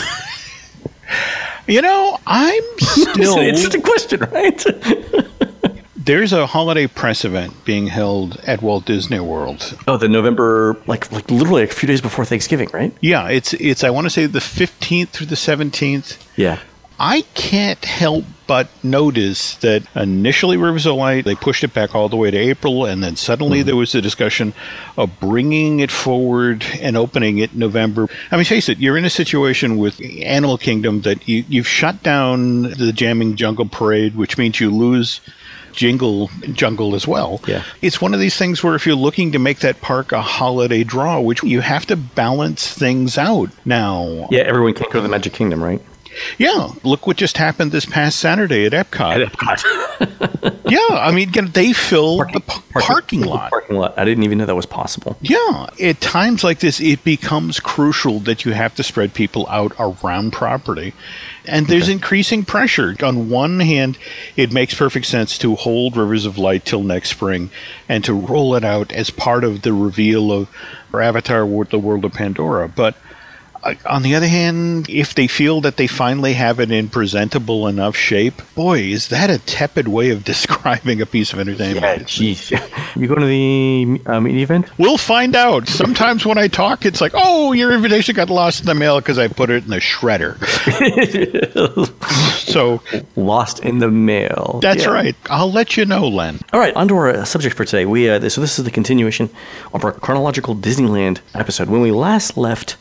You 1.67 1.81
know, 1.81 2.17
I'm 2.25 2.63
still. 2.79 3.37
it's 3.39 3.61
just 3.61 3.75
a 3.75 3.81
question, 3.81 4.21
right? 4.21 4.65
there's 5.97 6.31
a 6.31 6.47
holiday 6.47 6.87
press 6.87 7.25
event 7.25 7.53
being 7.65 7.87
held 7.87 8.37
at 8.47 8.61
Walt 8.61 8.85
Disney 8.85 9.19
World. 9.19 9.77
oh, 9.87 9.97
the 9.97 10.07
November, 10.07 10.77
like 10.87 11.11
like 11.11 11.29
literally 11.29 11.63
a 11.63 11.67
few 11.67 11.87
days 11.87 11.99
before 12.01 12.23
Thanksgiving, 12.25 12.69
right? 12.73 12.93
Yeah, 13.01 13.27
it's 13.29 13.53
it's. 13.53 13.83
I 13.83 13.89
want 13.89 14.05
to 14.05 14.09
say 14.09 14.25
the 14.25 14.39
15th 14.39 15.09
through 15.09 15.27
the 15.27 15.35
17th. 15.35 16.17
Yeah. 16.37 16.59
I 16.99 17.21
can't 17.33 17.83
help 17.85 18.25
but 18.47 18.69
notice 18.83 19.55
that 19.55 19.83
initially 19.95 20.57
Rivers 20.57 20.85
of 20.85 20.95
Light, 20.95 21.25
they 21.25 21.35
pushed 21.35 21.63
it 21.63 21.73
back 21.73 21.93
all 21.93 22.09
the 22.09 22.15
way 22.15 22.31
to 22.31 22.37
April, 22.37 22.85
and 22.85 23.03
then 23.03 23.15
suddenly 23.15 23.59
mm-hmm. 23.59 23.67
there 23.67 23.75
was 23.75 23.93
a 23.93 24.01
discussion 24.01 24.53
of 24.97 25.19
bringing 25.19 25.81
it 25.81 25.91
forward 25.91 26.65
and 26.81 26.95
opening 26.95 27.37
it 27.39 27.53
in 27.53 27.59
November. 27.59 28.07
I 28.31 28.37
mean, 28.37 28.45
face 28.45 28.69
it, 28.69 28.79
you're 28.79 28.97
in 28.97 29.05
a 29.05 29.09
situation 29.09 29.77
with 29.77 30.01
Animal 30.23 30.57
Kingdom 30.57 31.01
that 31.01 31.27
you, 31.27 31.43
you've 31.47 31.67
shut 31.67 32.01
down 32.03 32.63
the 32.63 32.93
Jamming 32.93 33.35
Jungle 33.35 33.67
Parade, 33.67 34.15
which 34.15 34.37
means 34.37 34.59
you 34.59 34.71
lose 34.71 35.21
jingle 35.73 36.31
jungle 36.53 36.95
as 36.95 37.07
well. 37.07 37.39
Yeah. 37.47 37.63
It's 37.83 38.01
one 38.01 38.15
of 38.15 38.19
these 38.19 38.35
things 38.35 38.63
where 38.63 38.73
if 38.73 38.87
you're 38.87 38.95
looking 38.95 39.31
to 39.33 39.39
make 39.39 39.59
that 39.59 39.79
park 39.79 40.11
a 40.11 40.21
holiday 40.21 40.83
draw, 40.83 41.19
which 41.19 41.43
you 41.43 41.61
have 41.61 41.85
to 41.85 41.95
balance 41.95 42.73
things 42.73 43.15
out 43.17 43.51
now. 43.63 44.27
Yeah, 44.31 44.41
everyone 44.41 44.73
can't 44.73 44.91
go 44.91 44.99
to 44.99 45.03
the 45.03 45.09
Magic 45.09 45.33
Kingdom, 45.33 45.63
right? 45.63 45.81
Yeah, 46.37 46.71
look 46.83 47.07
what 47.07 47.17
just 47.17 47.37
happened 47.37 47.71
this 47.71 47.85
past 47.85 48.19
Saturday 48.19 48.65
at 48.65 48.71
Epcot. 48.71 49.25
At 49.25 49.31
Epcot. 49.31 50.59
yeah, 50.69 50.97
I 50.97 51.11
mean, 51.11 51.31
they 51.51 51.73
fill 51.73 52.17
parking, 52.17 52.33
the 52.33 52.39
p- 52.39 52.61
parking, 52.71 52.81
parking 52.87 53.21
lot. 53.21 53.49
Parking 53.49 53.75
lot. 53.77 53.93
I 53.97 54.05
didn't 54.05 54.23
even 54.23 54.37
know 54.37 54.45
that 54.45 54.55
was 54.55 54.65
possible. 54.65 55.17
Yeah, 55.21 55.67
at 55.81 56.01
times 56.01 56.43
like 56.43 56.59
this, 56.59 56.79
it 56.79 57.03
becomes 57.03 57.59
crucial 57.59 58.19
that 58.21 58.45
you 58.45 58.53
have 58.53 58.75
to 58.75 58.83
spread 58.83 59.13
people 59.13 59.47
out 59.47 59.73
around 59.79 60.33
property. 60.33 60.93
And 61.45 61.67
there's 61.67 61.83
okay. 61.83 61.93
increasing 61.93 62.43
pressure. 62.43 62.95
On 63.01 63.29
one 63.29 63.59
hand, 63.59 63.97
it 64.35 64.51
makes 64.51 64.73
perfect 64.73 65.05
sense 65.05 65.37
to 65.39 65.55
hold 65.55 65.95
Rivers 65.95 66.25
of 66.25 66.37
Light 66.37 66.65
till 66.65 66.83
next 66.83 67.09
spring 67.09 67.49
and 67.87 68.03
to 68.03 68.13
roll 68.13 68.55
it 68.55 68.65
out 68.65 68.91
as 68.91 69.09
part 69.09 69.43
of 69.43 69.61
the 69.61 69.73
reveal 69.73 70.31
of 70.31 70.49
Avatar: 70.93 71.45
The 71.65 71.79
World 71.79 72.05
of 72.05 72.13
Pandora. 72.13 72.67
But 72.67 72.95
on 73.85 74.03
the 74.03 74.15
other 74.15 74.27
hand, 74.27 74.89
if 74.89 75.15
they 75.15 75.27
feel 75.27 75.61
that 75.61 75.77
they 75.77 75.87
finally 75.87 76.33
have 76.33 76.59
it 76.59 76.71
in 76.71 76.89
presentable 76.89 77.67
enough 77.67 77.95
shape, 77.95 78.41
boy, 78.55 78.79
is 78.79 79.09
that 79.09 79.29
a 79.29 79.39
tepid 79.39 79.87
way 79.87 80.09
of 80.09 80.23
describing 80.23 81.01
a 81.01 81.05
piece 81.05 81.33
of 81.33 81.39
entertainment. 81.39 81.83
Yeah, 81.83 82.33
jeez. 82.33 82.95
you 82.95 83.07
going 83.07 83.21
to 83.21 83.27
the 83.27 84.01
uh, 84.05 84.19
media 84.19 84.43
event? 84.43 84.77
We'll 84.77 84.97
find 84.97 85.35
out. 85.35 85.67
Sometimes 85.67 86.25
when 86.25 86.37
I 86.37 86.47
talk, 86.47 86.85
it's 86.85 87.01
like, 87.01 87.11
oh, 87.15 87.53
your 87.53 87.73
invitation 87.73 88.15
got 88.15 88.29
lost 88.29 88.61
in 88.61 88.65
the 88.65 88.75
mail 88.75 88.99
because 88.99 89.17
I 89.17 89.27
put 89.27 89.49
it 89.49 89.63
in 89.63 89.69
the 89.69 89.77
shredder. 89.77 90.37
so 92.37 92.81
lost 93.15 93.59
in 93.59 93.79
the 93.79 93.89
mail. 93.89 94.59
That's 94.61 94.83
yeah. 94.83 94.91
right. 94.91 95.15
I'll 95.29 95.51
let 95.51 95.77
you 95.77 95.85
know, 95.85 96.07
Len. 96.07 96.39
All 96.53 96.59
right, 96.59 96.73
on 96.75 96.87
to 96.87 96.95
our 96.95 97.25
subject 97.25 97.55
for 97.55 97.65
today. 97.65 97.85
We 97.85 98.09
uh, 98.09 98.29
so 98.29 98.41
this 98.41 98.57
is 98.59 98.65
the 98.65 98.71
continuation 98.71 99.29
of 99.73 99.83
our 99.83 99.91
chronological 99.91 100.55
Disneyland 100.55 101.19
episode. 101.33 101.69
When 101.69 101.81
we 101.81 101.91
last 101.91 102.37
left 102.37 102.77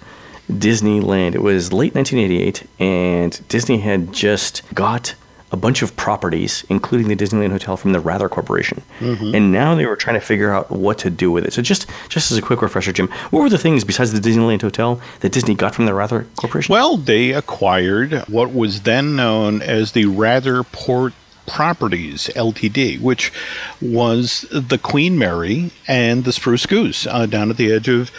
Disneyland. 0.50 1.34
It 1.34 1.42
was 1.42 1.72
late 1.72 1.94
1988, 1.94 2.66
and 2.78 3.48
Disney 3.48 3.78
had 3.78 4.12
just 4.12 4.62
got 4.74 5.14
a 5.52 5.56
bunch 5.56 5.82
of 5.82 5.94
properties, 5.96 6.64
including 6.68 7.08
the 7.08 7.16
Disneyland 7.16 7.52
Hotel, 7.52 7.76
from 7.76 7.92
the 7.92 8.00
Wrather 8.00 8.28
Corporation, 8.28 8.82
mm-hmm. 8.98 9.34
and 9.34 9.52
now 9.52 9.74
they 9.74 9.86
were 9.86 9.96
trying 9.96 10.14
to 10.14 10.20
figure 10.20 10.52
out 10.52 10.70
what 10.70 10.98
to 10.98 11.10
do 11.10 11.30
with 11.30 11.44
it. 11.44 11.52
So, 11.52 11.62
just 11.62 11.86
just 12.08 12.30
as 12.32 12.38
a 12.38 12.42
quick 12.42 12.62
refresher, 12.62 12.92
Jim, 12.92 13.08
what 13.30 13.42
were 13.42 13.48
the 13.48 13.58
things 13.58 13.84
besides 13.84 14.12
the 14.12 14.20
Disneyland 14.20 14.62
Hotel 14.62 15.00
that 15.20 15.32
Disney 15.32 15.54
got 15.54 15.74
from 15.74 15.86
the 15.86 15.94
Wrather 15.94 16.26
Corporation? 16.36 16.72
Well, 16.72 16.96
they 16.96 17.32
acquired 17.32 18.24
what 18.28 18.52
was 18.52 18.82
then 18.82 19.14
known 19.14 19.62
as 19.62 19.92
the 19.92 20.06
Wrather 20.06 20.62
Port 20.64 21.12
Properties 21.46 22.28
Ltd., 22.34 23.00
which 23.00 23.32
was 23.80 24.46
the 24.50 24.78
Queen 24.78 25.16
Mary 25.16 25.70
and 25.86 26.24
the 26.24 26.32
Spruce 26.32 26.66
Goose 26.66 27.06
uh, 27.06 27.26
down 27.26 27.50
at 27.50 27.56
the 27.56 27.72
edge 27.72 27.88
of, 27.88 28.10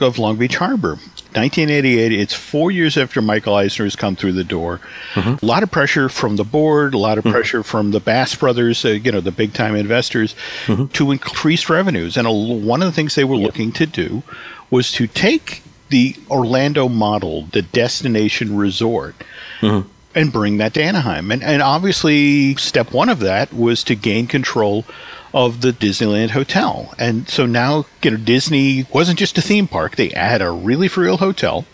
of 0.00 0.18
Long 0.18 0.36
Beach 0.36 0.56
Harbor. 0.56 0.98
1988, 1.34 2.12
it's 2.12 2.34
four 2.34 2.70
years 2.70 2.96
after 2.96 3.22
Michael 3.22 3.54
Eisner 3.54 3.84
has 3.84 3.96
come 3.96 4.16
through 4.16 4.32
the 4.32 4.44
door. 4.44 4.80
Mm-hmm. 5.14 5.44
A 5.44 5.46
lot 5.46 5.62
of 5.62 5.70
pressure 5.70 6.08
from 6.08 6.36
the 6.36 6.44
board, 6.44 6.94
a 6.94 6.98
lot 6.98 7.18
of 7.18 7.24
mm-hmm. 7.24 7.32
pressure 7.32 7.62
from 7.62 7.90
the 7.90 8.00
Bass 8.00 8.34
brothers, 8.34 8.84
uh, 8.84 8.90
you 8.90 9.10
know, 9.10 9.20
the 9.20 9.32
big 9.32 9.52
time 9.52 9.74
investors, 9.74 10.34
mm-hmm. 10.66 10.86
to 10.86 11.10
increase 11.10 11.68
revenues. 11.68 12.16
And 12.16 12.26
a, 12.26 12.32
one 12.32 12.82
of 12.82 12.86
the 12.86 12.92
things 12.92 13.14
they 13.14 13.24
were 13.24 13.36
yep. 13.36 13.46
looking 13.46 13.72
to 13.72 13.86
do 13.86 14.22
was 14.70 14.92
to 14.92 15.06
take 15.06 15.62
the 15.88 16.16
Orlando 16.30 16.88
model, 16.88 17.42
the 17.52 17.62
destination 17.62 18.56
resort, 18.56 19.14
mm-hmm. 19.60 19.88
and 20.14 20.32
bring 20.32 20.58
that 20.58 20.74
to 20.74 20.82
Anaheim. 20.82 21.30
And, 21.30 21.42
and 21.42 21.62
obviously, 21.62 22.56
step 22.56 22.92
one 22.92 23.08
of 23.08 23.20
that 23.20 23.52
was 23.52 23.84
to 23.84 23.94
gain 23.94 24.26
control 24.26 24.84
of 25.34 25.60
the 25.60 25.72
Disneyland 25.72 26.30
Hotel. 26.30 26.94
And 26.98 27.28
so 27.28 27.46
now, 27.46 27.86
you 28.02 28.12
know, 28.12 28.16
Disney 28.16 28.86
wasn't 28.92 29.18
just 29.18 29.38
a 29.38 29.42
theme 29.42 29.66
park, 29.66 29.96
they 29.96 30.08
had 30.08 30.42
a 30.42 30.50
really 30.50 30.88
for 30.88 31.00
real 31.00 31.18
hotel. 31.18 31.64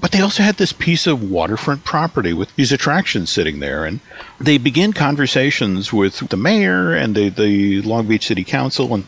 But 0.00 0.12
they 0.12 0.20
also 0.22 0.42
had 0.42 0.56
this 0.56 0.72
piece 0.72 1.06
of 1.06 1.30
waterfront 1.30 1.84
property 1.84 2.32
with 2.32 2.54
these 2.56 2.72
attractions 2.72 3.28
sitting 3.28 3.60
there. 3.60 3.84
And 3.84 4.00
they 4.38 4.56
begin 4.56 4.94
conversations 4.94 5.92
with 5.92 6.30
the 6.30 6.38
mayor 6.38 6.94
and 6.94 7.14
the, 7.14 7.28
the 7.28 7.82
Long 7.82 8.06
Beach 8.06 8.26
City 8.26 8.42
Council 8.42 8.94
and 8.94 9.06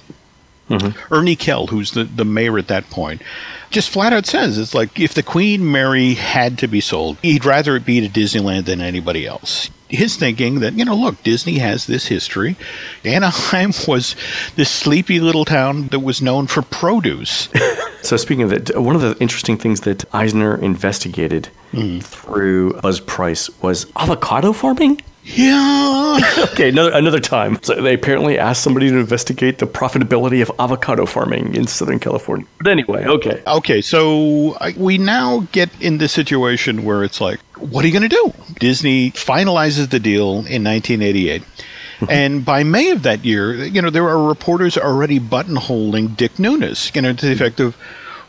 mm-hmm. 0.69 1.15
Ernie 1.15 1.37
Kell, 1.37 1.69
who's 1.69 1.93
the, 1.93 2.05
the 2.05 2.27
mayor 2.27 2.59
at 2.59 2.69
that 2.69 2.91
point, 2.91 3.23
just 3.71 3.89
flat 3.89 4.13
out 4.13 4.27
says 4.27 4.59
it's 4.59 4.75
like 4.75 5.01
if 5.01 5.15
the 5.15 5.23
Queen 5.23 5.71
Mary 5.71 6.13
had 6.13 6.59
to 6.59 6.69
be 6.69 6.83
sold, 6.83 7.17
he'd 7.23 7.47
rather 7.47 7.75
it 7.77 7.87
be 7.87 8.07
to 8.07 8.21
Disneyland 8.21 8.67
than 8.67 8.83
anybody 8.83 9.27
else 9.27 9.71
his 9.93 10.17
thinking 10.17 10.61
that, 10.61 10.75
you 10.75 10.85
know, 10.85 10.95
look, 10.95 11.23
Disney 11.23 11.59
has 11.59 11.87
this 11.87 12.07
history. 12.07 12.57
Anaheim 13.05 13.73
was 13.89 14.17
this 14.57 14.71
sleepy 14.71 15.21
little 15.21 15.45
town 15.45 15.89
that 15.89 16.01
was 16.01 16.23
known 16.23 16.47
for 16.47 16.63
produce. 16.63 17.49
so, 18.03 18.17
speaking 18.17 18.43
of 18.43 18.51
that, 18.51 18.81
one 18.81 18.97
of 18.97 19.03
the 19.03 19.17
interesting 19.21 19.57
things 19.57 19.83
that 19.83 20.05
Eisner 20.15 20.57
investigated 20.57 21.49
mm. 21.73 22.03
through 22.03 22.75
Buzz 22.81 23.01
Price 23.01 23.51
was 23.61 23.87
avocado 23.97 24.53
farming. 24.53 25.01
Yeah. 25.25 26.19
okay, 26.53 26.71
another 26.71 26.93
another 26.93 27.21
time. 27.21 27.59
So 27.63 27.81
they 27.81 27.95
apparently 27.95 28.39
asked 28.39 28.63
somebody 28.63 28.89
to 28.91 28.99
investigate 28.99 29.59
the 29.59 29.67
profitability 29.67 30.43
of 30.43 30.51
avocado 30.59 31.07
farming 31.07 31.55
in 31.55 31.67
Southern 31.67 32.01
California. 32.01 32.47
But 32.59 32.69
anyway, 32.69 33.05
okay. 33.05 33.41
Okay, 33.47 33.81
so 33.81 34.57
we 34.77 34.99
now 34.99 35.47
get 35.53 35.71
in 35.81 35.99
the 35.99 36.09
situation 36.09 36.85
where 36.85 37.05
it's 37.05 37.21
like, 37.21 37.39
what 37.71 37.85
are 37.85 37.89
you 37.89 37.99
going 37.99 38.09
to 38.09 38.17
do? 38.17 38.33
Disney 38.59 39.11
finalizes 39.13 39.91
the 39.91 40.01
deal 40.01 40.31
in 40.47 40.65
1988. 40.65 41.43
and 42.09 42.45
by 42.45 42.65
May 42.65 42.91
of 42.91 43.03
that 43.05 43.25
year, 43.25 43.55
you 43.55 43.81
know, 43.81 43.91
there 43.91 44.09
are 44.09 44.27
reporters 44.27 44.77
already 44.77 45.21
buttonholing 45.21 46.17
Dick 46.17 46.33
Nunis, 46.35 46.95
you 46.95 47.03
know, 47.03 47.13
to 47.13 47.27
the 47.27 47.33
effect 47.33 47.61
of, 47.61 47.77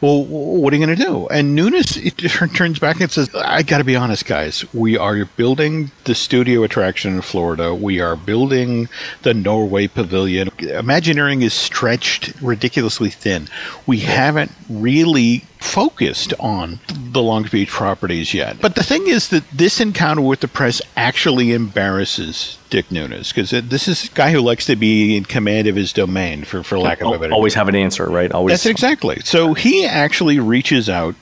well, 0.03 0.25
what 0.25 0.73
are 0.73 0.75
you 0.75 0.85
going 0.85 0.97
to 0.97 1.01
do? 1.01 1.27
And 1.29 1.57
Nunis 1.57 2.53
turns 2.55 2.77
back 2.77 2.99
and 2.99 3.09
says, 3.09 3.33
I 3.33 3.63
got 3.63 3.77
to 3.77 3.85
be 3.85 3.95
honest, 3.95 4.25
guys. 4.25 4.65
We 4.73 4.97
are 4.97 5.23
building 5.23 5.91
the 6.03 6.13
studio 6.13 6.63
attraction 6.63 7.15
in 7.15 7.21
Florida. 7.21 7.73
We 7.73 8.01
are 8.01 8.17
building 8.17 8.89
the 9.21 9.33
Norway 9.33 9.87
Pavilion. 9.87 10.49
Imagineering 10.59 11.41
is 11.41 11.53
stretched 11.53 12.33
ridiculously 12.41 13.11
thin. 13.11 13.47
We 13.87 13.99
haven't 13.99 14.51
really 14.69 15.45
focused 15.61 16.33
on 16.37 16.81
the 16.89 17.21
Long 17.21 17.43
Beach 17.43 17.69
properties 17.69 18.33
yet. 18.33 18.59
But 18.59 18.75
the 18.75 18.83
thing 18.83 19.07
is 19.07 19.29
that 19.29 19.49
this 19.51 19.79
encounter 19.79 20.21
with 20.21 20.41
the 20.41 20.49
press 20.49 20.81
actually 20.97 21.53
embarrasses 21.53 22.57
Dick 22.73 22.89
Nunis 22.89 23.29
because 23.29 23.51
this 23.51 23.87
is 23.87 24.05
a 24.05 24.09
guy 24.15 24.31
who 24.31 24.41
likes 24.41 24.65
to 24.65 24.75
be 24.75 25.15
in 25.15 25.25
command 25.25 25.67
of 25.67 25.75
his 25.75 25.93
domain, 25.93 26.43
for, 26.43 26.63
for 26.63 26.79
lack 26.79 27.01
of 27.01 27.13
a 27.13 27.19
better 27.19 27.31
Always 27.31 27.53
have 27.53 27.69
an 27.69 27.75
answer, 27.75 28.09
right? 28.09 28.31
Always. 28.31 28.53
That's 28.53 28.65
exactly. 28.65 29.19
So 29.19 29.53
he 29.53 29.85
actually 29.85 30.39
reaches 30.39 30.89
out 30.89 31.13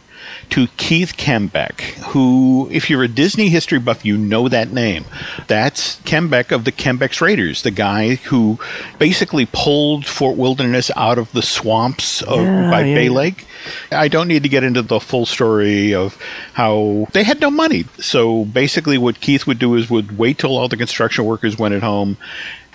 to 0.52 0.68
Keith 0.78 1.16
Kembeck, 1.16 1.80
who, 2.12 2.68
if 2.72 2.90
you're 2.90 3.04
a 3.04 3.08
Disney 3.08 3.48
history 3.50 3.80
buff, 3.80 4.06
you 4.06 4.18
know 4.18 4.50
that 4.50 4.72
name. 4.72 5.06
That's 5.48 6.00
Kembeck 6.02 6.52
of 6.52 6.66
the 6.66 6.74
Kembeck's 6.74 7.22
Raiders, 7.22 7.64
the 7.64 7.72
guy 7.72 8.16
who 8.16 8.60
basically 9.00 9.48
pulled 9.52 10.06
Fort 10.06 10.36
Wilderness 10.38 10.92
out 10.96 11.18
of 11.18 11.32
the 11.32 11.42
swamps 11.42 12.22
of, 12.22 12.42
yeah, 12.42 12.70
by 12.70 12.84
yeah. 12.84 12.96
Bay 12.96 13.10
Lake. 13.10 13.46
I 13.92 14.10
don't 14.10 14.28
need 14.28 14.44
to 14.44 14.50
get 14.50 14.64
into 14.64 14.82
the 14.82 15.00
full 15.00 15.26
story 15.26 15.94
of 15.94 16.18
how 16.54 17.08
they 17.14 17.24
had 17.24 17.40
no 17.40 17.50
money. 17.50 17.86
So 18.00 18.46
basically, 18.46 18.98
what 18.98 19.22
Keith 19.22 19.48
would 19.48 19.60
do 19.60 19.76
is 19.76 19.90
would 19.90 20.18
wait 20.18 20.38
till 20.38 20.58
all 20.58 20.68
the 20.68 20.78
construction 20.78 21.26
workers 21.26 21.58
went 21.58 21.76
at 21.76 21.84
home 21.84 22.18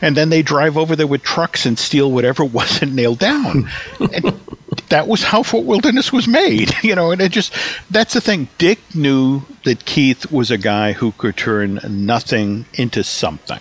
and 0.01 0.17
then 0.17 0.29
they 0.29 0.43
drive 0.43 0.77
over 0.77 0.95
there 0.95 1.07
with 1.07 1.23
trucks 1.23 1.67
and 1.67 1.79
steal 1.79 2.11
whatever 2.11 2.45
wasn't 2.59 2.93
nailed 2.93 3.19
down. 3.19 3.71
and 4.01 4.41
that 4.89 5.09
was 5.09 5.25
how 5.25 5.43
Fort 5.43 5.65
Wilderness 5.65 6.13
was 6.13 6.29
made, 6.29 6.73
you 6.83 6.95
know. 6.95 7.11
And 7.11 7.21
it 7.21 7.33
just 7.33 7.53
that's 7.91 8.15
the 8.15 8.21
thing. 8.21 8.49
Dick 8.59 8.79
knew 8.95 9.43
that 9.65 9.85
Keith 9.85 10.31
was 10.31 10.51
a 10.51 10.59
guy 10.59 10.93
who 10.93 11.13
could 11.13 11.37
turn 11.37 11.81
nothing 11.89 12.67
into 12.75 13.03
something. 13.03 13.61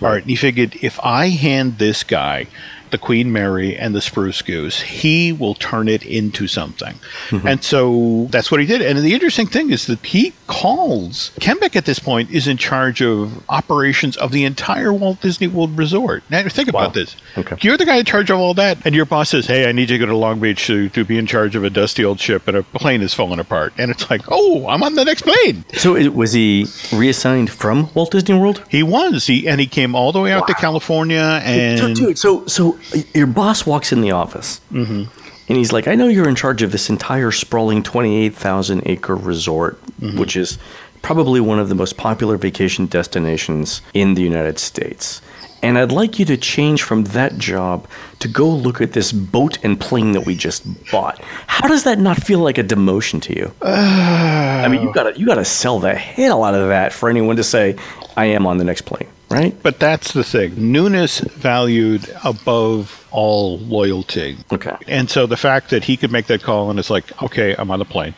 Right. 0.00 0.08
All 0.08 0.14
right, 0.14 0.24
he 0.24 0.36
figured 0.36 0.76
if 0.80 0.98
I 1.00 1.28
hand 1.28 1.78
this 1.78 2.04
guy 2.04 2.46
the 2.92 2.98
Queen 2.98 3.32
Mary 3.32 3.76
and 3.76 3.94
the 3.94 4.00
Spruce 4.00 4.42
Goose, 4.42 4.80
he 4.80 5.32
will 5.32 5.54
turn 5.54 5.88
it 5.88 6.04
into 6.04 6.46
something. 6.46 6.94
Mm-hmm. 7.30 7.48
And 7.48 7.64
so 7.64 8.28
that's 8.30 8.50
what 8.50 8.60
he 8.60 8.66
did. 8.66 8.80
And 8.82 8.98
the 9.00 9.14
interesting 9.14 9.46
thing 9.46 9.70
is 9.70 9.86
that 9.86 10.04
he 10.06 10.32
calls 10.46 11.32
Kembeck 11.40 11.74
at 11.74 11.86
this 11.86 11.98
point 11.98 12.30
is 12.30 12.46
in 12.46 12.56
charge 12.56 13.02
of 13.02 13.42
operations 13.48 14.16
of 14.16 14.30
the 14.30 14.44
entire 14.44 14.92
Walt 14.92 15.20
Disney 15.20 15.48
World 15.48 15.76
Resort. 15.76 16.22
Now 16.30 16.46
think 16.48 16.68
about 16.68 16.94
this. 16.94 17.16
Okay. 17.36 17.56
You're 17.62 17.76
the 17.76 17.86
guy 17.86 17.96
in 17.96 18.04
charge 18.04 18.30
of 18.30 18.38
all 18.38 18.54
that, 18.54 18.78
and 18.84 18.94
your 18.94 19.06
boss 19.06 19.30
says, 19.30 19.46
"Hey, 19.46 19.68
I 19.68 19.72
need 19.72 19.90
you 19.90 19.98
to 19.98 20.04
go 20.04 20.10
to 20.10 20.16
Long 20.16 20.38
Beach 20.38 20.66
to, 20.66 20.88
to 20.90 21.04
be 21.04 21.18
in 21.18 21.26
charge 21.26 21.56
of 21.56 21.64
a 21.64 21.70
dusty 21.70 22.04
old 22.04 22.20
ship, 22.20 22.46
and 22.46 22.56
a 22.56 22.62
plane 22.62 23.00
is 23.00 23.14
falling 23.14 23.40
apart." 23.40 23.72
And 23.78 23.90
it's 23.90 24.10
like, 24.10 24.22
"Oh, 24.28 24.68
I'm 24.68 24.82
on 24.82 24.94
the 24.94 25.04
next 25.04 25.22
plane." 25.22 25.64
So 25.74 25.96
it, 25.96 26.14
was 26.14 26.32
he 26.32 26.66
reassigned 26.92 27.50
from 27.50 27.88
Walt 27.94 28.10
Disney 28.10 28.38
World? 28.38 28.62
He 28.68 28.82
was. 28.82 29.26
He 29.26 29.48
and 29.48 29.60
he 29.60 29.66
came 29.66 29.94
all 29.94 30.12
the 30.12 30.20
way 30.20 30.32
out 30.32 30.46
to 30.48 30.54
California, 30.54 31.40
and 31.44 31.78
So, 31.78 31.94
dude, 31.94 32.18
so 32.18 32.46
so 32.46 32.78
your 33.14 33.26
boss 33.26 33.66
walks 33.66 33.92
in 33.92 34.00
the 34.00 34.10
office, 34.10 34.60
mm-hmm. 34.72 35.04
and 35.48 35.58
he's 35.58 35.72
like, 35.72 35.88
"I 35.88 35.94
know 35.94 36.08
you're 36.08 36.28
in 36.28 36.34
charge 36.34 36.62
of 36.62 36.72
this 36.72 36.90
entire 36.90 37.30
sprawling 37.30 37.82
28,000 37.82 38.82
acre 38.86 39.16
resort, 39.16 39.80
mm-hmm. 40.00 40.18
which 40.18 40.36
is 40.36 40.58
probably 41.02 41.40
one 41.40 41.58
of 41.58 41.68
the 41.68 41.74
most 41.74 41.96
popular 41.96 42.36
vacation 42.36 42.86
destinations 42.86 43.82
in 43.94 44.14
the 44.14 44.22
United 44.22 44.58
States." 44.58 45.20
And 45.62 45.78
I'd 45.78 45.92
like 45.92 46.18
you 46.18 46.24
to 46.24 46.36
change 46.36 46.82
from 46.82 47.04
that 47.04 47.38
job 47.38 47.86
to 48.18 48.26
go 48.26 48.48
look 48.48 48.80
at 48.80 48.94
this 48.94 49.12
boat 49.12 49.58
and 49.62 49.78
plane 49.78 50.10
that 50.12 50.26
we 50.26 50.34
just 50.34 50.64
bought. 50.90 51.22
How 51.46 51.68
does 51.68 51.84
that 51.84 52.00
not 52.00 52.20
feel 52.20 52.40
like 52.40 52.58
a 52.58 52.64
demotion 52.64 53.22
to 53.22 53.36
you? 53.36 53.52
I 53.62 54.66
mean, 54.68 54.82
you 54.82 54.92
gotta 54.92 55.16
you 55.18 55.24
gotta 55.24 55.44
sell 55.44 55.78
the 55.78 55.94
hell 55.94 56.42
out 56.42 56.54
of 56.54 56.68
that 56.68 56.92
for 56.92 57.08
anyone 57.08 57.36
to 57.36 57.44
say, 57.44 57.76
"I 58.16 58.26
am 58.26 58.44
on 58.44 58.58
the 58.58 58.64
next 58.64 58.82
plane," 58.82 59.08
right? 59.32 59.62
But 59.62 59.78
that's 59.78 60.12
the 60.12 60.24
thing. 60.24 60.52
Nunis 60.52 61.20
valued 61.32 62.14
above 62.24 63.06
all 63.10 63.58
loyalty. 63.58 64.36
Okay. 64.52 64.76
And 64.86 65.10
so 65.10 65.26
the 65.26 65.36
fact 65.36 65.70
that 65.70 65.84
he 65.84 65.96
could 65.96 66.12
make 66.12 66.26
that 66.26 66.42
call 66.42 66.70
and 66.70 66.78
it's 66.78 66.90
like, 66.90 67.22
okay, 67.22 67.54
I'm 67.58 67.70
on 67.70 67.78
the 67.78 67.84
plane. 67.84 68.14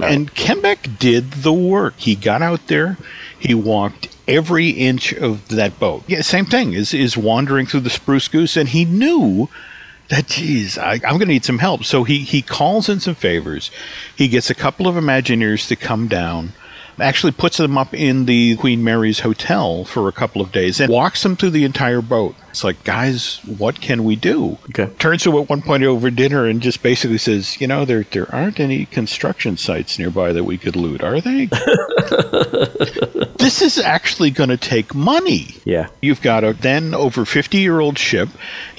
And 0.00 0.32
Kembeck 0.34 0.98
did 0.98 1.30
the 1.30 1.52
work. 1.52 1.94
He 1.98 2.16
got 2.16 2.42
out 2.42 2.66
there, 2.66 2.96
he 3.38 3.54
walked 3.54 4.08
every 4.26 4.70
inch 4.70 5.12
of 5.12 5.48
that 5.48 5.78
boat. 5.78 6.02
Yeah, 6.06 6.22
same 6.22 6.46
thing 6.46 6.72
is 6.72 6.92
is 6.94 7.16
wandering 7.16 7.66
through 7.66 7.80
the 7.80 7.90
spruce 7.90 8.28
goose, 8.28 8.56
and 8.56 8.68
he 8.68 8.84
knew 8.84 9.48
that 10.08 10.26
geez, 10.26 10.78
I, 10.78 10.94
I'm 10.94 11.00
going 11.00 11.20
to 11.20 11.26
need 11.26 11.44
some 11.44 11.58
help. 11.58 11.84
So 11.84 12.04
he 12.04 12.20
he 12.20 12.42
calls 12.42 12.88
in 12.88 13.00
some 13.00 13.14
favors. 13.14 13.70
He 14.16 14.28
gets 14.28 14.50
a 14.50 14.54
couple 14.54 14.88
of 14.88 14.96
Imagineers 14.96 15.68
to 15.68 15.76
come 15.76 16.08
down. 16.08 16.52
Actually, 17.00 17.32
puts 17.32 17.56
them 17.56 17.76
up 17.76 17.92
in 17.92 18.26
the 18.26 18.56
Queen 18.56 18.84
Mary's 18.84 19.20
hotel 19.20 19.84
for 19.84 20.08
a 20.08 20.12
couple 20.12 20.40
of 20.40 20.52
days 20.52 20.80
and 20.80 20.90
walks 20.90 21.22
them 21.22 21.36
through 21.36 21.50
the 21.50 21.64
entire 21.64 22.00
boat. 22.00 22.34
It's 22.50 22.62
like, 22.62 22.84
guys, 22.84 23.40
what 23.44 23.80
can 23.80 24.04
we 24.04 24.14
do? 24.14 24.58
Okay. 24.70 24.88
Turns 24.98 25.24
to 25.24 25.40
at 25.40 25.48
one 25.48 25.62
point 25.62 25.82
over 25.82 26.08
dinner 26.10 26.46
and 26.46 26.60
just 26.60 26.82
basically 26.82 27.18
says, 27.18 27.60
you 27.60 27.66
know, 27.66 27.84
there 27.84 28.04
there 28.04 28.32
aren't 28.32 28.60
any 28.60 28.86
construction 28.86 29.56
sites 29.56 29.98
nearby 29.98 30.32
that 30.32 30.44
we 30.44 30.56
could 30.56 30.76
loot, 30.76 31.02
are 31.02 31.20
they? 31.20 31.48
this 33.44 33.62
is 33.62 33.78
actually 33.78 34.30
going 34.30 34.50
to 34.50 34.56
take 34.56 34.94
money. 34.94 35.56
Yeah. 35.64 35.88
You've 36.00 36.22
got 36.22 36.44
a 36.44 36.52
then 36.52 36.94
over 36.94 37.24
50 37.24 37.58
year 37.58 37.80
old 37.80 37.98
ship, 37.98 38.28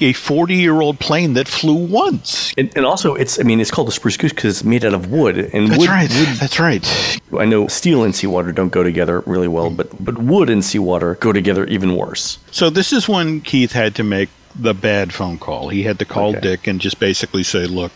a 0.00 0.12
40 0.12 0.54
year 0.54 0.80
old 0.80 0.98
plane 0.98 1.34
that 1.34 1.48
flew 1.48 1.74
once. 1.74 2.52
And, 2.58 2.72
and 2.76 2.84
also, 2.84 3.14
it's 3.14 3.38
I 3.38 3.42
mean, 3.42 3.60
it's 3.60 3.70
called 3.70 3.88
the 3.88 3.92
spruce 3.92 4.16
goose 4.16 4.32
because 4.32 4.58
it's 4.58 4.64
made 4.64 4.84
out 4.84 4.94
of 4.94 5.10
wood. 5.10 5.38
And 5.38 5.68
That's 5.68 5.78
wood, 5.78 5.88
right. 5.88 6.10
That's 6.40 6.58
right. 6.58 7.20
I 7.38 7.44
know 7.44 7.68
steel 7.68 8.04
and 8.04 8.14
seawater 8.14 8.52
don't 8.52 8.70
go 8.70 8.82
together 8.82 9.20
really 9.20 9.48
well, 9.48 9.70
but 9.70 9.88
but 10.04 10.18
wood 10.18 10.50
and 10.50 10.64
seawater 10.64 11.14
go 11.16 11.32
together 11.32 11.64
even 11.66 11.96
worse. 11.96 12.38
So 12.50 12.70
this 12.70 12.92
is 12.92 13.08
when 13.08 13.40
Keith 13.40 13.72
had 13.72 13.94
to 13.96 14.04
make 14.04 14.28
the 14.54 14.74
bad 14.74 15.12
phone 15.12 15.38
call. 15.38 15.68
He 15.68 15.82
had 15.82 15.98
to 15.98 16.04
call 16.04 16.30
Okay. 16.30 16.40
Dick 16.40 16.66
and 16.66 16.80
just 16.80 16.98
basically 16.98 17.42
say, 17.42 17.66
look, 17.66 17.92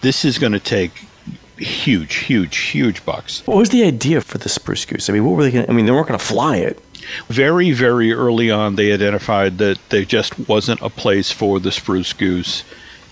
this 0.00 0.24
is 0.24 0.38
going 0.38 0.52
to 0.52 0.60
take 0.60 1.07
huge, 1.58 2.14
huge, 2.16 2.56
huge 2.56 3.04
bucks. 3.04 3.42
What 3.46 3.56
was 3.58 3.70
the 3.70 3.84
idea 3.84 4.20
for 4.20 4.38
the 4.38 4.48
spruce 4.48 4.84
goose? 4.84 5.08
I 5.08 5.12
mean, 5.12 5.24
what 5.24 5.36
were 5.36 5.42
they? 5.44 5.50
Gonna, 5.50 5.66
I 5.68 5.72
mean, 5.72 5.86
they 5.86 5.92
weren't 5.92 6.08
going 6.08 6.18
to 6.18 6.24
fly 6.24 6.56
it. 6.56 6.78
Very, 7.28 7.72
very 7.72 8.12
early 8.12 8.50
on, 8.50 8.76
they 8.76 8.92
identified 8.92 9.58
that 9.58 9.78
there 9.88 10.04
just 10.04 10.48
wasn't 10.48 10.80
a 10.82 10.90
place 10.90 11.30
for 11.32 11.58
the 11.58 11.72
spruce 11.72 12.12
goose 12.12 12.64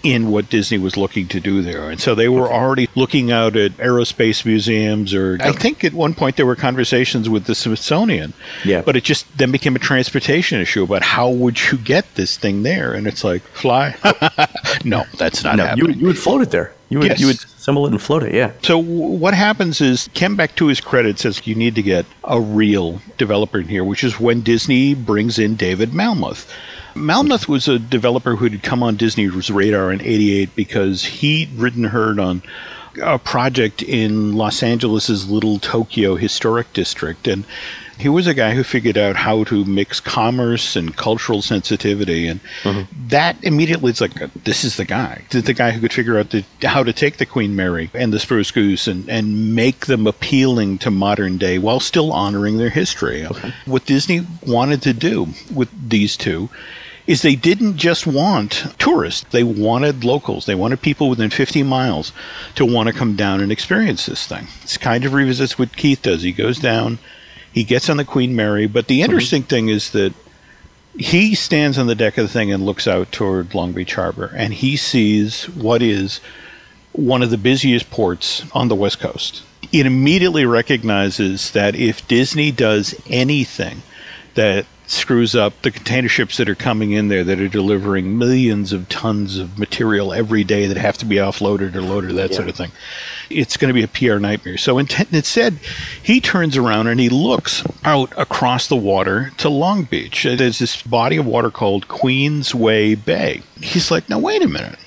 in 0.02 0.30
what 0.30 0.48
Disney 0.50 0.78
was 0.78 0.96
looking 0.96 1.26
to 1.26 1.40
do 1.40 1.62
there. 1.62 1.90
And 1.90 1.98
so 2.00 2.14
they 2.14 2.28
were 2.28 2.52
already 2.52 2.88
looking 2.94 3.32
out 3.32 3.56
at 3.56 3.72
aerospace 3.78 4.44
museums, 4.44 5.12
or 5.14 5.38
I 5.40 5.50
think 5.50 5.82
at 5.82 5.94
one 5.94 6.14
point 6.14 6.36
there 6.36 6.46
were 6.46 6.54
conversations 6.54 7.28
with 7.28 7.46
the 7.46 7.54
Smithsonian. 7.56 8.32
Yeah. 8.64 8.82
But 8.82 8.94
it 8.96 9.02
just 9.02 9.26
then 9.36 9.50
became 9.50 9.74
a 9.74 9.80
transportation 9.80 10.60
issue 10.60 10.84
about 10.84 11.02
how 11.02 11.28
would 11.30 11.72
you 11.72 11.78
get 11.78 12.14
this 12.14 12.36
thing 12.36 12.62
there? 12.62 12.92
And 12.92 13.06
it's 13.08 13.24
like, 13.24 13.42
fly? 13.48 13.96
no, 14.84 15.04
that's 15.18 15.42
not 15.42 15.56
No, 15.56 15.64
happening. 15.66 15.86
would- 15.86 15.96
you 16.00 16.06
would 16.06 16.18
float 16.18 16.42
it 16.42 16.50
there. 16.50 16.72
You 16.88 17.00
would 17.00 17.08
Yes. 17.08 17.20
you 17.20 17.26
would 17.26 17.36
assemble 17.36 17.86
it 17.86 17.90
and 17.92 18.00
float 18.00 18.22
it. 18.22 18.32
Yeah. 18.34 18.52
So 18.62 18.80
w- 18.80 19.00
what 19.02 19.34
happens 19.34 19.80
is 19.80 20.08
Kembeck, 20.14 20.54
to 20.56 20.66
his 20.68 20.80
credit, 20.80 21.18
says 21.18 21.44
you 21.44 21.54
need 21.56 21.74
to 21.74 21.82
get 21.82 22.06
a 22.24 22.40
real 22.40 23.00
developer 23.18 23.58
in 23.58 23.68
here, 23.68 23.82
which 23.82 24.04
is 24.04 24.20
when 24.20 24.40
Disney 24.42 24.94
brings 24.94 25.38
in 25.38 25.56
David 25.56 25.90
Malmuth. 25.90 26.46
Malmuth 26.94 27.48
was 27.48 27.66
a 27.68 27.78
developer 27.78 28.36
who 28.36 28.44
had 28.48 28.62
come 28.62 28.82
on 28.82 28.96
Disney's 28.96 29.50
radar 29.50 29.90
in 29.92 30.00
'88 30.00 30.54
because 30.54 31.04
he'd 31.04 31.52
ridden 31.56 31.84
herd 31.84 32.18
on 32.20 32.42
a 33.02 33.18
project 33.18 33.82
in 33.82 34.34
Los 34.34 34.62
Angeles's 34.62 35.28
Little 35.28 35.58
Tokyo 35.58 36.14
Historic 36.14 36.72
District, 36.72 37.26
and 37.28 37.44
he 37.98 38.08
was 38.08 38.26
a 38.26 38.34
guy 38.34 38.54
who 38.54 38.62
figured 38.62 38.98
out 38.98 39.16
how 39.16 39.44
to 39.44 39.64
mix 39.64 40.00
commerce 40.00 40.76
and 40.76 40.96
cultural 40.96 41.42
sensitivity, 41.42 42.28
and 42.28 42.40
mm-hmm. 42.62 43.08
that 43.08 43.36
immediately 43.42 43.90
it's 43.90 44.00
like 44.00 44.14
this 44.44 44.64
is 44.64 44.76
the 44.76 44.84
guy, 44.84 45.24
the 45.30 45.40
the 45.40 45.54
guy 45.54 45.70
who 45.70 45.80
could 45.80 45.92
figure 45.92 46.18
out 46.18 46.30
the, 46.30 46.44
how 46.62 46.82
to 46.82 46.92
take 46.92 47.16
the 47.16 47.26
Queen 47.26 47.56
Mary 47.56 47.90
and 47.94 48.12
the 48.12 48.20
Spruce 48.20 48.50
Goose 48.50 48.86
and 48.86 49.08
and 49.08 49.54
make 49.54 49.86
them 49.86 50.06
appealing 50.06 50.78
to 50.78 50.90
modern 50.90 51.38
day 51.38 51.58
while 51.58 51.80
still 51.80 52.12
honoring 52.12 52.58
their 52.58 52.70
history. 52.70 53.26
What 53.64 53.86
Disney 53.86 54.26
wanted 54.46 54.82
to 54.82 54.92
do 54.92 55.28
with 55.52 55.68
these 55.88 56.16
two 56.16 56.50
is 57.06 57.22
they 57.22 57.36
didn't 57.36 57.76
just 57.76 58.06
want 58.06 58.66
tourists. 58.78 59.24
They 59.30 59.44
wanted 59.44 60.04
locals. 60.04 60.46
They 60.46 60.54
wanted 60.54 60.82
people 60.82 61.08
within 61.08 61.30
50 61.30 61.62
miles 61.62 62.12
to 62.56 62.66
want 62.66 62.88
to 62.88 62.92
come 62.92 63.14
down 63.14 63.40
and 63.40 63.52
experience 63.52 64.06
this 64.06 64.26
thing. 64.26 64.48
It's 64.62 64.76
kind 64.76 65.04
of 65.04 65.12
revisits 65.12 65.58
what 65.58 65.76
Keith 65.76 66.02
does. 66.02 66.22
He 66.22 66.32
goes 66.32 66.58
down, 66.58 66.98
he 67.56 67.64
gets 67.64 67.88
on 67.88 67.96
the 67.96 68.04
Queen 68.04 68.36
Mary. 68.36 68.66
But 68.66 68.86
the 68.86 69.00
mm-hmm. 69.00 69.04
interesting 69.04 69.42
thing 69.42 69.70
is 69.70 69.90
that 69.92 70.12
he 70.94 71.34
stands 71.34 71.78
on 71.78 71.86
the 71.86 71.94
deck 71.94 72.18
of 72.18 72.26
the 72.26 72.32
thing 72.32 72.52
and 72.52 72.66
looks 72.66 72.86
out 72.86 73.10
toward 73.10 73.54
Long 73.54 73.72
Beach 73.72 73.94
Harbor, 73.94 74.30
and 74.36 74.52
he 74.52 74.76
sees 74.76 75.48
what 75.48 75.80
is 75.80 76.20
one 76.92 77.22
of 77.22 77.30
the 77.30 77.38
busiest 77.38 77.90
ports 77.90 78.44
on 78.52 78.68
the 78.68 78.74
West 78.74 79.00
Coast. 79.00 79.42
It 79.72 79.86
immediately 79.86 80.44
recognizes 80.44 81.50
that 81.52 81.74
if 81.74 82.06
Disney 82.06 82.52
does 82.52 82.94
anything 83.08 83.80
that 84.34 84.66
screws 84.86 85.34
up 85.34 85.62
the 85.62 85.70
container 85.70 86.08
ships 86.08 86.36
that 86.36 86.48
are 86.48 86.54
coming 86.54 86.92
in 86.92 87.08
there 87.08 87.24
that 87.24 87.40
are 87.40 87.48
delivering 87.48 88.16
millions 88.16 88.72
of 88.72 88.88
tons 88.88 89.36
of 89.38 89.58
material 89.58 90.12
every 90.12 90.44
day 90.44 90.66
that 90.66 90.76
have 90.76 90.96
to 90.98 91.04
be 91.04 91.16
offloaded 91.16 91.74
or 91.74 91.82
loaded, 91.82 92.14
that 92.16 92.34
sort 92.34 92.48
of 92.48 92.54
thing, 92.56 92.70
it's 93.28 93.56
going 93.56 93.68
to 93.68 93.74
be 93.74 93.82
a 93.82 93.88
PR 93.88 94.18
nightmare. 94.18 94.56
So 94.56 94.78
instead, 94.78 95.58
he 96.02 96.20
turns 96.20 96.56
around 96.56 96.86
and 96.86 97.00
he 97.00 97.08
looks 97.08 97.64
out 97.84 98.12
across 98.16 98.68
the 98.68 98.76
water 98.76 99.32
to 99.38 99.48
Long 99.48 99.84
Beach. 99.84 100.22
There's 100.22 100.58
this 100.58 100.82
body 100.82 101.16
of 101.16 101.26
water 101.26 101.50
called 101.50 101.88
Queensway 101.88 103.04
Bay. 103.04 103.42
He's 103.60 103.90
like, 103.90 104.08
now, 104.08 104.18
wait 104.18 104.42
a 104.42 104.48
minute 104.48 104.78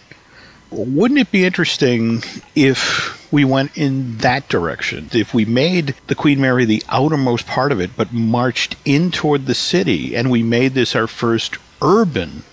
wouldn't 0.72 1.20
it 1.20 1.32
be 1.32 1.46
interesting 1.46 2.24
if 2.56 3.32
we 3.32 3.46
went 3.46 3.78
in 3.78 4.18
that 4.18 4.48
direction? 4.50 5.10
If 5.14 5.34
we 5.34 5.46
made 5.46 5.96
the 6.08 6.16
Queen 6.16 6.42
Mary 6.42 6.66
the 6.66 6.84
outermost 6.90 7.48
part 7.48 7.72
of 7.72 7.80
it, 7.80 7.92
but 7.96 8.14
marched 8.14 8.76
in 8.86 9.12
toward 9.12 9.46
the 9.46 9.56
city, 9.56 10.16
and 10.16 10.30
we 10.30 10.44
made 10.44 10.74
this 10.74 10.96
our 10.96 11.08
first 11.08 11.58
urban 11.82 12.44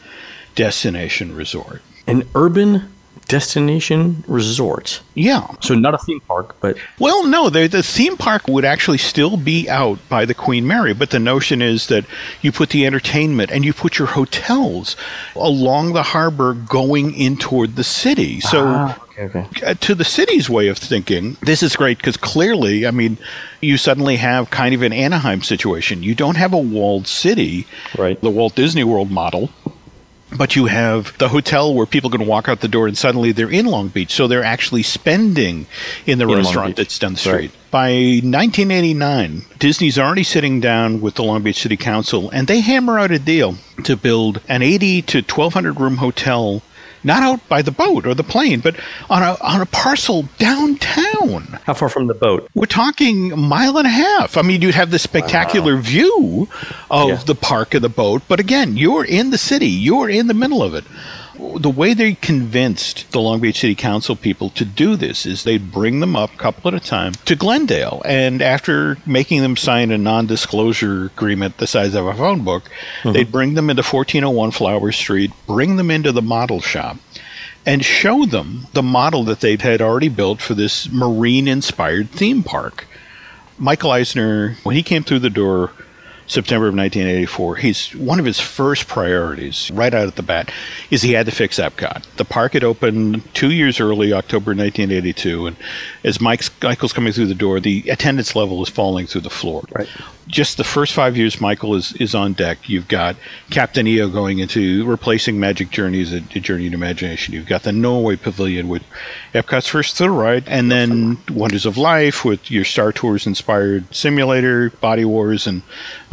destination 0.55 1.35
resort? 1.35 1.83
An 2.07 2.29
urban 2.35 2.93
destination 3.29 4.25
resort. 4.27 5.01
Yeah. 5.15 5.47
So 5.61 5.75
not 5.75 5.95
a 5.95 5.99
theme 5.99 6.21
park, 6.21 6.57
but 6.61 6.77
Well, 6.99 7.27
no, 7.27 7.51
the, 7.51 7.67
the 7.67 7.83
theme 7.83 8.17
park 8.17 8.47
would 8.49 8.65
actually 8.65 8.99
still 8.99 9.37
be 9.37 9.69
out 9.69 9.99
by 10.09 10.25
the 10.25 10.35
Queen 10.35 10.67
Mary, 10.67 10.95
but 10.95 11.11
the 11.11 11.19
notion 11.19 11.61
is 11.63 11.89
that 11.89 12.05
you 12.43 12.53
put 12.53 12.71
the 12.71 12.87
entertainment 12.87 13.51
and 13.51 13.65
you 13.65 13.73
put 13.73 13.99
your 13.99 14.09
hotels 14.09 14.97
along 15.35 15.93
the 15.93 16.03
harbor 16.03 16.55
going 16.55 17.15
in 17.15 17.37
toward 17.37 17.77
the 17.77 17.85
city. 17.85 18.41
So. 18.41 18.95
okay, 19.19 19.23
okay. 19.25 19.67
uh, 19.67 19.75
to 19.75 19.95
the 19.95 20.05
city's 20.05 20.49
way 20.51 20.69
of 20.69 20.79
thinking, 20.79 21.37
this 21.43 21.63
is 21.63 21.75
great 21.75 21.97
because 21.99 22.17
clearly, 22.17 22.87
I 22.87 22.91
mean, 22.91 23.19
you 23.61 23.77
suddenly 23.77 24.17
have 24.17 24.51
kind 24.51 24.75
of 24.75 24.83
an 24.83 24.93
Anaheim 24.93 25.43
situation. 25.43 26.03
You 26.03 26.15
don't 26.15 26.37
have 26.37 26.53
a 26.53 26.59
walled 26.59 27.07
city, 27.07 27.67
Right. 27.99 28.21
the 28.21 28.31
Walt 28.31 28.55
Disney 28.55 28.85
World 28.85 29.11
model. 29.11 29.51
But 30.37 30.57
you 30.57 30.67
have 30.67 31.17
the 31.19 31.29
hotel 31.29 31.75
where 31.75 31.87
people 31.87 32.11
can 32.11 32.27
walk 32.27 32.49
out 32.49 32.61
the 32.61 32.69
door 32.69 32.87
and 32.87 32.97
suddenly 32.97 33.33
they're 33.33 33.51
in 33.51 33.67
Long 33.67 33.89
Beach. 33.89 34.13
So 34.13 34.27
they're 34.27 34.45
actually 34.45 34.83
spending 34.83 35.67
in 36.07 36.19
the 36.19 36.29
In 36.29 36.37
restaurant 36.37 36.77
that's 36.77 36.99
down 36.99 37.13
the 37.13 37.19
street. 37.19 37.33
Right. 37.33 37.71
By 37.71 37.91
1989, 37.91 39.43
Disney's 39.59 39.99
already 39.99 40.23
sitting 40.23 40.61
down 40.61 41.01
with 41.01 41.15
the 41.15 41.25
Long 41.25 41.43
Beach 41.43 41.61
City 41.61 41.77
Council 41.77 42.31
and 42.31 42.47
they 42.47 42.61
hammer 42.61 42.99
out 42.99 43.11
a 43.11 43.19
deal 43.19 43.57
to 43.85 43.97
build 43.97 44.41
an 44.49 44.63
80 44.63 45.03
to 45.03 45.19
1200 45.19 45.81
room 45.81 45.97
hotel 45.99 46.63
not 47.07 47.23
out 47.23 47.49
by 47.49 47.63
the 47.63 47.71
boat 47.71 48.07
or 48.07 48.15
the 48.15 48.23
plane, 48.25 48.61
but 48.61 48.77
on 49.09 49.23
a 49.23 49.37
on 49.41 49.61
a 49.63 49.67
parcel 49.67 50.29
downtown. 50.39 51.59
How 51.65 51.75
far 51.75 51.89
from 51.89 52.07
the 52.09 52.15
boat? 52.15 52.49
We're 52.55 52.67
talking 52.67 53.33
a 53.33 53.37
mile 53.37 53.79
and 53.79 53.87
a 53.87 53.91
half. 53.91 54.37
I 54.37 54.43
mean, 54.43 54.61
you'd 54.63 54.75
have 54.75 54.91
the 54.91 54.99
spectacular 54.99 55.77
view 55.77 56.49
of 56.91 57.09
Yeah. 57.09 57.17
the 57.25 57.35
park 57.35 57.75
and 57.75 57.83
the 57.85 57.89
boat, 57.89 58.23
but 58.29 58.41
again, 58.41 58.77
you're 58.77 59.05
in 59.05 59.31
the 59.31 59.39
city. 59.39 59.69
You're 59.69 60.11
in 60.11 60.27
the 60.27 60.35
middle 60.35 60.63
of 60.63 60.75
it. 60.75 60.85
The 61.39 61.71
way 61.71 61.95
they 61.95 62.15
convinced 62.15 63.11
the 63.13 63.21
Long 63.21 63.41
Beach 63.41 63.61
City 63.61 63.75
Council 63.75 64.17
people 64.17 64.51
to 64.51 64.65
do 64.65 64.97
this 64.97 65.27
is 65.27 65.45
they'd 65.45 65.73
bring 65.73 66.01
them 66.01 66.17
up 66.17 66.35
a 66.35 66.37
couple 66.37 66.69
at 66.69 66.75
a 66.75 66.85
time 66.85 67.13
to 67.25 67.37
Glendale. 67.37 68.03
And 68.05 68.43
after 68.43 68.99
making 69.07 69.43
them 69.43 69.57
sign 69.57 69.91
a 69.91 69.99
non 69.99 70.27
disclosure 70.27 71.07
agreement 71.07 71.59
the 71.59 71.67
size 71.67 71.95
of 71.95 72.07
a 72.07 72.15
phone 72.15 72.45
book, 72.45 72.65
uh-huh. 72.65 73.13
they'd 73.13 73.33
bring 73.33 73.55
them 73.55 73.71
into 73.71 73.83
1401 73.83 74.51
Flower 74.51 74.93
Street, 74.93 75.33
bring 75.47 75.77
them 75.77 75.91
into 75.91 76.13
the 76.13 76.23
model 76.23 76.61
shop 76.61 76.99
and 77.67 77.85
show 77.85 78.25
them 78.25 78.69
the 78.73 78.83
model 78.83 79.25
that 79.25 79.41
they'd 79.41 79.63
had 79.63 79.83
already 79.83 80.09
built 80.09 80.41
for 80.41 80.55
this 80.55 80.91
marine 80.91 81.49
inspired 81.49 82.09
theme 82.11 82.43
park. 82.43 82.87
Michael 83.59 83.91
Eisner, 83.91 84.57
when 84.63 84.77
he 84.77 84.83
came 84.83 85.03
through 85.03 85.19
the 85.19 85.31
door 85.31 85.73
September 86.27 86.69
of 86.69 86.75
1984, 86.75 87.57
he's 87.57 87.95
one 87.95 88.21
of 88.21 88.27
his 88.27 88.39
first 88.39 88.87
priorities 88.87 89.71
right 89.73 89.95
out 89.95 90.07
at 90.07 90.17
the 90.17 90.23
bat 90.23 90.53
is 90.91 91.03
he 91.03 91.13
had 91.13 91.27
to 91.27 91.33
fix 91.33 91.59
Epcot. 91.59 92.05
The 92.17 92.25
park 92.25 92.53
had 92.53 92.65
opened 92.65 93.23
two 93.35 93.51
years 93.51 93.81
early, 93.81 94.13
October 94.13 94.51
1982, 94.51 95.47
and 95.47 95.57
as 96.05 96.21
Mike's, 96.21 96.51
Michael's 96.63 96.93
coming 96.93 97.13
through 97.13 97.27
the 97.27 97.35
door, 97.35 97.61
the 97.61 97.89
attendance 97.89 98.37
level 98.37 98.63
is 98.63 98.69
falling 98.69 99.07
through 99.07 99.23
the 99.23 99.31
floor. 99.31 99.65
Right. 99.73 99.89
Just 100.27 100.57
the 100.57 100.65
first 100.65 100.93
five 100.93 101.17
years, 101.17 101.41
Michael 101.41 101.77
is, 101.77 101.93
is 101.95 102.15
on 102.15 102.33
deck. 102.33 102.69
You've 102.69 102.89
got 102.89 103.15
Captain 103.51 103.87
EO 103.87 104.09
going 104.09 104.41
into 104.41 104.85
replacing 104.85 105.39
Magic 105.39 105.71
Journeys 105.71 106.13
at 106.13 106.27
at 106.35 106.43
Journey 106.43 106.69
to 106.69 106.75
Imagination. 106.75 107.35
You've 107.35 107.47
got 107.47 107.63
the 107.63 107.73
Norway 107.73 108.17
Pavilion 108.17 108.69
with 108.69 108.83
Epcot's 109.35 109.69
first 109.69 109.97
thrill 109.97 110.11
ride, 110.11 110.45
and 110.49 110.71
then 110.71 111.19
Wonders 111.31 111.67
of 111.67 111.77
Life 111.77 112.25
with 112.25 112.51
your 112.51 112.65
Star 112.65 112.93
Tours 112.93 113.27
inspired 113.27 113.95
simulator, 113.95 114.71
Body 114.71 115.05
Wars, 115.05 115.47
and 115.47 115.63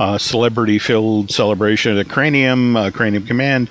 uh, 0.03 0.17
celebrity 0.17 0.79
filled 0.79 1.31
celebration 1.31 1.97
at 1.97 2.09
Cranium, 2.09 2.75
uh, 2.75 2.91
Cranium 2.91 3.25
Command. 3.25 3.69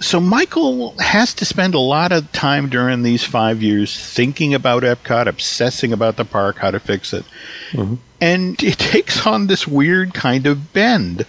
So 0.00 0.18
Michael 0.18 0.98
has 0.98 1.34
to 1.34 1.44
spend 1.44 1.74
a 1.74 1.78
lot 1.78 2.10
of 2.10 2.32
time 2.32 2.68
during 2.68 3.04
these 3.04 3.22
five 3.22 3.62
years 3.62 3.96
thinking 3.96 4.54
about 4.54 4.82
Epcot, 4.82 5.26
obsessing 5.26 5.92
about 5.92 6.16
the 6.16 6.24
park, 6.24 6.58
how 6.58 6.72
to 6.72 6.80
fix 6.80 7.12
it. 7.12 7.24
And 8.20 8.60
it 8.60 8.78
takes 8.92 9.24
on 9.24 9.46
this 9.46 9.68
weird 9.68 10.14
kind 10.14 10.46
of 10.48 10.72
bend 10.72 11.24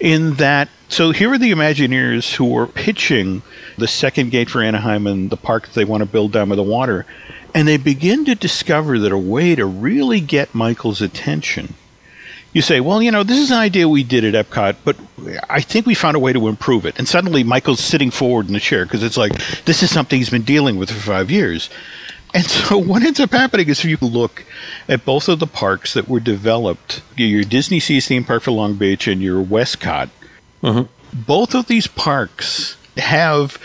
in 0.00 0.34
that. 0.34 0.70
So 0.88 1.10
here 1.10 1.30
are 1.30 1.38
the 1.38 1.52
Imagineers 1.52 2.34
who 2.34 2.56
are 2.56 2.66
pitching 2.66 3.42
the 3.76 3.88
second 3.88 4.30
gate 4.30 4.48
for 4.48 4.62
Anaheim 4.62 5.06
and 5.06 5.28
the 5.28 5.36
park 5.36 5.66
that 5.66 5.74
they 5.74 5.84
want 5.84 6.02
to 6.02 6.08
build 6.08 6.32
down 6.32 6.48
by 6.48 6.56
the 6.56 6.62
water. 6.62 7.04
And 7.54 7.68
they 7.68 7.76
begin 7.76 8.24
to 8.24 8.34
discover 8.34 8.98
that 9.00 9.12
a 9.12 9.18
way 9.18 9.54
to 9.54 9.66
really 9.66 10.20
get 10.20 10.54
Michael's 10.54 11.02
attention 11.02 11.74
you 12.52 12.62
say, 12.62 12.80
well, 12.80 13.02
you 13.02 13.10
know, 13.10 13.22
this 13.22 13.38
is 13.38 13.50
an 13.50 13.58
idea 13.58 13.88
we 13.88 14.04
did 14.04 14.24
at 14.24 14.46
Epcot, 14.46 14.76
but 14.84 14.96
I 15.48 15.60
think 15.60 15.86
we 15.86 15.94
found 15.94 16.16
a 16.16 16.20
way 16.20 16.32
to 16.32 16.48
improve 16.48 16.84
it. 16.84 16.98
And 16.98 17.08
suddenly 17.08 17.42
Michael's 17.42 17.80
sitting 17.80 18.10
forward 18.10 18.46
in 18.46 18.52
the 18.52 18.60
chair 18.60 18.84
because 18.84 19.02
it's 19.02 19.16
like, 19.16 19.32
this 19.64 19.82
is 19.82 19.90
something 19.90 20.18
he's 20.18 20.30
been 20.30 20.42
dealing 20.42 20.76
with 20.76 20.90
for 20.90 21.00
five 21.00 21.30
years. 21.30 21.70
And 22.34 22.44
so 22.46 22.76
what 22.76 23.02
ends 23.02 23.20
up 23.20 23.30
happening 23.30 23.68
is 23.68 23.84
if 23.84 23.90
you 23.90 23.98
look 24.00 24.44
at 24.88 25.04
both 25.04 25.28
of 25.28 25.38
the 25.38 25.46
parks 25.46 25.94
that 25.94 26.08
were 26.08 26.20
developed, 26.20 27.02
your 27.16 27.44
Disney 27.44 27.80
Seas 27.80 28.06
theme 28.06 28.24
park 28.24 28.42
for 28.42 28.50
Long 28.50 28.74
Beach 28.74 29.08
and 29.08 29.22
your 29.22 29.42
WestCOT, 29.42 30.10
mm-hmm. 30.62 31.20
both 31.26 31.54
of 31.54 31.66
these 31.66 31.86
parks 31.86 32.76
have 32.98 33.58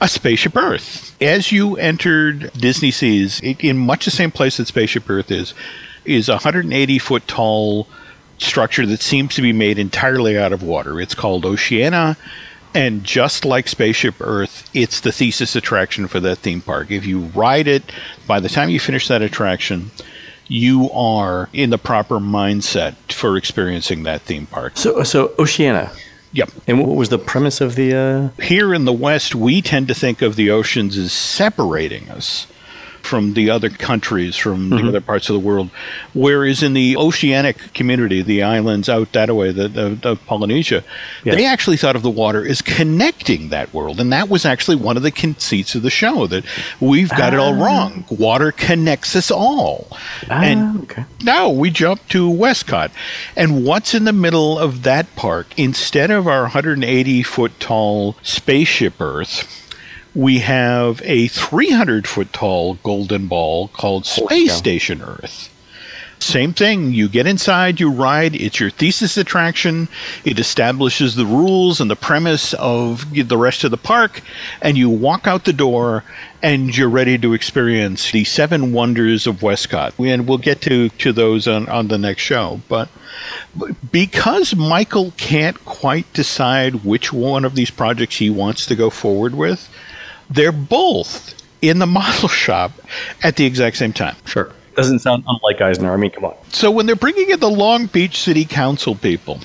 a 0.00 0.08
spaceship 0.08 0.56
Earth. 0.56 1.16
As 1.22 1.52
you 1.52 1.76
entered 1.76 2.52
Disney 2.52 2.90
Seas, 2.90 3.40
in 3.40 3.78
much 3.78 4.04
the 4.06 4.10
same 4.10 4.30
place 4.30 4.56
that 4.56 4.66
Spaceship 4.66 5.08
Earth 5.08 5.30
is, 5.30 5.52
is 6.04 6.28
a 6.28 6.34
180 6.34 6.98
foot 6.98 7.28
tall 7.28 7.86
structure 8.40 8.86
that 8.86 9.02
seems 9.02 9.34
to 9.34 9.42
be 9.42 9.52
made 9.52 9.78
entirely 9.78 10.38
out 10.38 10.52
of 10.52 10.62
water. 10.62 11.00
It's 11.00 11.14
called 11.14 11.44
Oceana. 11.44 12.16
And 12.72 13.02
just 13.02 13.44
like 13.44 13.66
Spaceship 13.66 14.14
Earth, 14.20 14.70
it's 14.72 15.00
the 15.00 15.10
thesis 15.10 15.56
attraction 15.56 16.06
for 16.06 16.20
that 16.20 16.38
theme 16.38 16.60
park. 16.60 16.90
If 16.90 17.04
you 17.04 17.20
ride 17.20 17.66
it, 17.66 17.82
by 18.26 18.38
the 18.38 18.48
time 18.48 18.70
you 18.70 18.78
finish 18.78 19.08
that 19.08 19.22
attraction, 19.22 19.90
you 20.46 20.90
are 20.92 21.48
in 21.52 21.70
the 21.70 21.78
proper 21.78 22.18
mindset 22.18 22.94
for 23.12 23.36
experiencing 23.36 24.04
that 24.04 24.22
theme 24.22 24.46
park. 24.46 24.76
So, 24.76 25.02
so 25.02 25.32
Oceana. 25.38 25.90
Yep. 26.32 26.50
And 26.68 26.78
what 26.78 26.96
was 26.96 27.08
the 27.08 27.18
premise 27.18 27.60
of 27.60 27.74
the? 27.74 27.94
Uh, 28.38 28.42
Here 28.42 28.72
in 28.72 28.84
the 28.84 28.92
West, 28.92 29.34
we 29.34 29.60
tend 29.60 29.88
to 29.88 29.94
think 29.94 30.22
of 30.22 30.36
the 30.36 30.50
oceans 30.50 30.96
as 30.96 31.12
separating 31.12 32.08
us 32.08 32.46
from 33.10 33.34
the 33.34 33.50
other 33.50 33.68
countries, 33.68 34.36
from 34.36 34.70
the 34.70 34.86
other 34.88 35.00
parts 35.00 35.28
of 35.28 35.34
the 35.34 35.40
world. 35.40 35.68
Whereas 36.14 36.62
in 36.62 36.74
the 36.74 36.96
oceanic 36.96 37.74
community, 37.74 38.22
the 38.22 38.44
islands 38.44 38.88
out 38.88 39.10
that 39.14 39.34
way, 39.34 39.50
the, 39.50 39.66
the, 39.66 39.88
the 40.00 40.16
Polynesia, 40.16 40.84
Yes. 41.24 41.34
they 41.34 41.44
actually 41.44 41.76
thought 41.76 41.96
of 41.96 42.02
the 42.02 42.10
water 42.10 42.46
as 42.46 42.62
connecting 42.62 43.48
that 43.48 43.74
world. 43.74 43.98
And 44.00 44.12
that 44.12 44.28
was 44.28 44.46
actually 44.46 44.76
one 44.76 44.96
of 44.96 45.02
the 45.02 45.10
conceits 45.10 45.74
of 45.74 45.82
the 45.82 45.90
show 45.90 46.28
that 46.28 46.44
we've 46.80 47.10
got 47.10 47.34
it 47.34 47.40
all 47.40 47.54
wrong. 47.54 48.04
Water 48.10 48.52
connects 48.52 49.16
us 49.16 49.30
all. 49.30 49.88
and 50.30 50.60
ah, 50.60 50.82
okay. 50.84 51.04
now 51.24 51.50
we 51.50 51.70
jump 51.70 52.06
to 52.10 52.30
WestCOT. 52.30 52.92
And 53.34 53.64
what's 53.64 53.92
in 53.92 54.04
the 54.04 54.12
middle 54.12 54.56
of 54.56 54.84
that 54.84 55.16
park? 55.16 55.48
Instead 55.58 56.12
of 56.12 56.28
our 56.28 56.42
180 56.42 57.22
foot 57.24 57.58
tall 57.58 58.14
spaceship 58.22 59.00
Earth, 59.00 59.56
we 60.14 60.38
have 60.40 61.00
a 61.04 61.28
300 61.28 62.06
foot 62.06 62.32
tall 62.32 62.74
golden 62.82 63.26
ball 63.28 63.68
called 63.68 64.06
Space. 64.06 64.52
Station 64.52 65.02
Earth. 65.02 65.50
Same 66.20 66.52
thing. 66.52 66.92
You 66.92 67.08
get 67.08 67.26
inside, 67.26 67.80
you 67.80 67.90
ride. 67.90 68.36
It's 68.36 68.60
your 68.60 68.68
thesis 68.68 69.16
attraction. 69.16 69.88
It 70.22 70.38
establishes 70.38 71.14
the 71.14 71.24
rules 71.24 71.80
and 71.80 71.90
the 71.90 71.96
premise 71.96 72.52
of 72.54 73.10
the 73.14 73.38
rest 73.38 73.64
of 73.64 73.70
the 73.70 73.78
park. 73.78 74.20
And 74.60 74.76
you 74.76 74.90
walk 74.90 75.26
out 75.26 75.46
the 75.46 75.52
door 75.54 76.04
and 76.42 76.76
you're 76.76 76.90
ready 76.90 77.16
to 77.16 77.32
experience 77.32 78.10
the 78.12 78.24
seven 78.24 78.72
wonders 78.72 79.26
of 79.26 79.36
WestCOT. 79.36 79.94
And 80.12 80.28
we'll 80.28 80.38
get 80.38 80.60
to, 80.62 80.90
to 80.90 81.12
those 81.12 81.48
on, 81.48 81.66
on 81.70 81.88
the 81.88 81.98
next 81.98 82.22
show. 82.22 82.60
But 82.68 82.90
because 83.90 84.54
Michael 84.54 85.12
can't 85.16 85.64
quite 85.64 86.12
decide 86.12 86.84
which 86.84 87.14
one 87.14 87.46
of 87.46 87.54
these 87.54 87.70
projects 87.70 88.16
he 88.16 88.28
wants 88.28 88.66
to 88.66 88.76
go 88.76 88.90
forward 88.90 89.34
with, 89.34 89.70
they're 90.30 90.52
both 90.52 91.34
in 91.62 91.78
the 91.78 91.86
model 91.86 92.28
shop 92.44 92.72
at 93.22 93.36
the 93.36 93.44
exact 93.44 93.76
same 93.76 93.92
time. 93.92 94.16
Sure. 94.24 94.52
Doesn't 94.76 95.00
sound 95.00 95.24
unlike 95.26 95.60
Eisner. 95.60 95.92
I 95.92 95.96
mean, 95.96 96.10
come 96.10 96.24
on. 96.24 96.36
So 96.50 96.70
when 96.70 96.86
they're 96.86 96.96
bringing 96.96 97.30
in 97.30 97.40
the 97.40 97.50
Long 97.50 97.86
Beach 97.86 98.20
City 98.20 98.44
Council 98.44 98.94
people, 98.94 99.40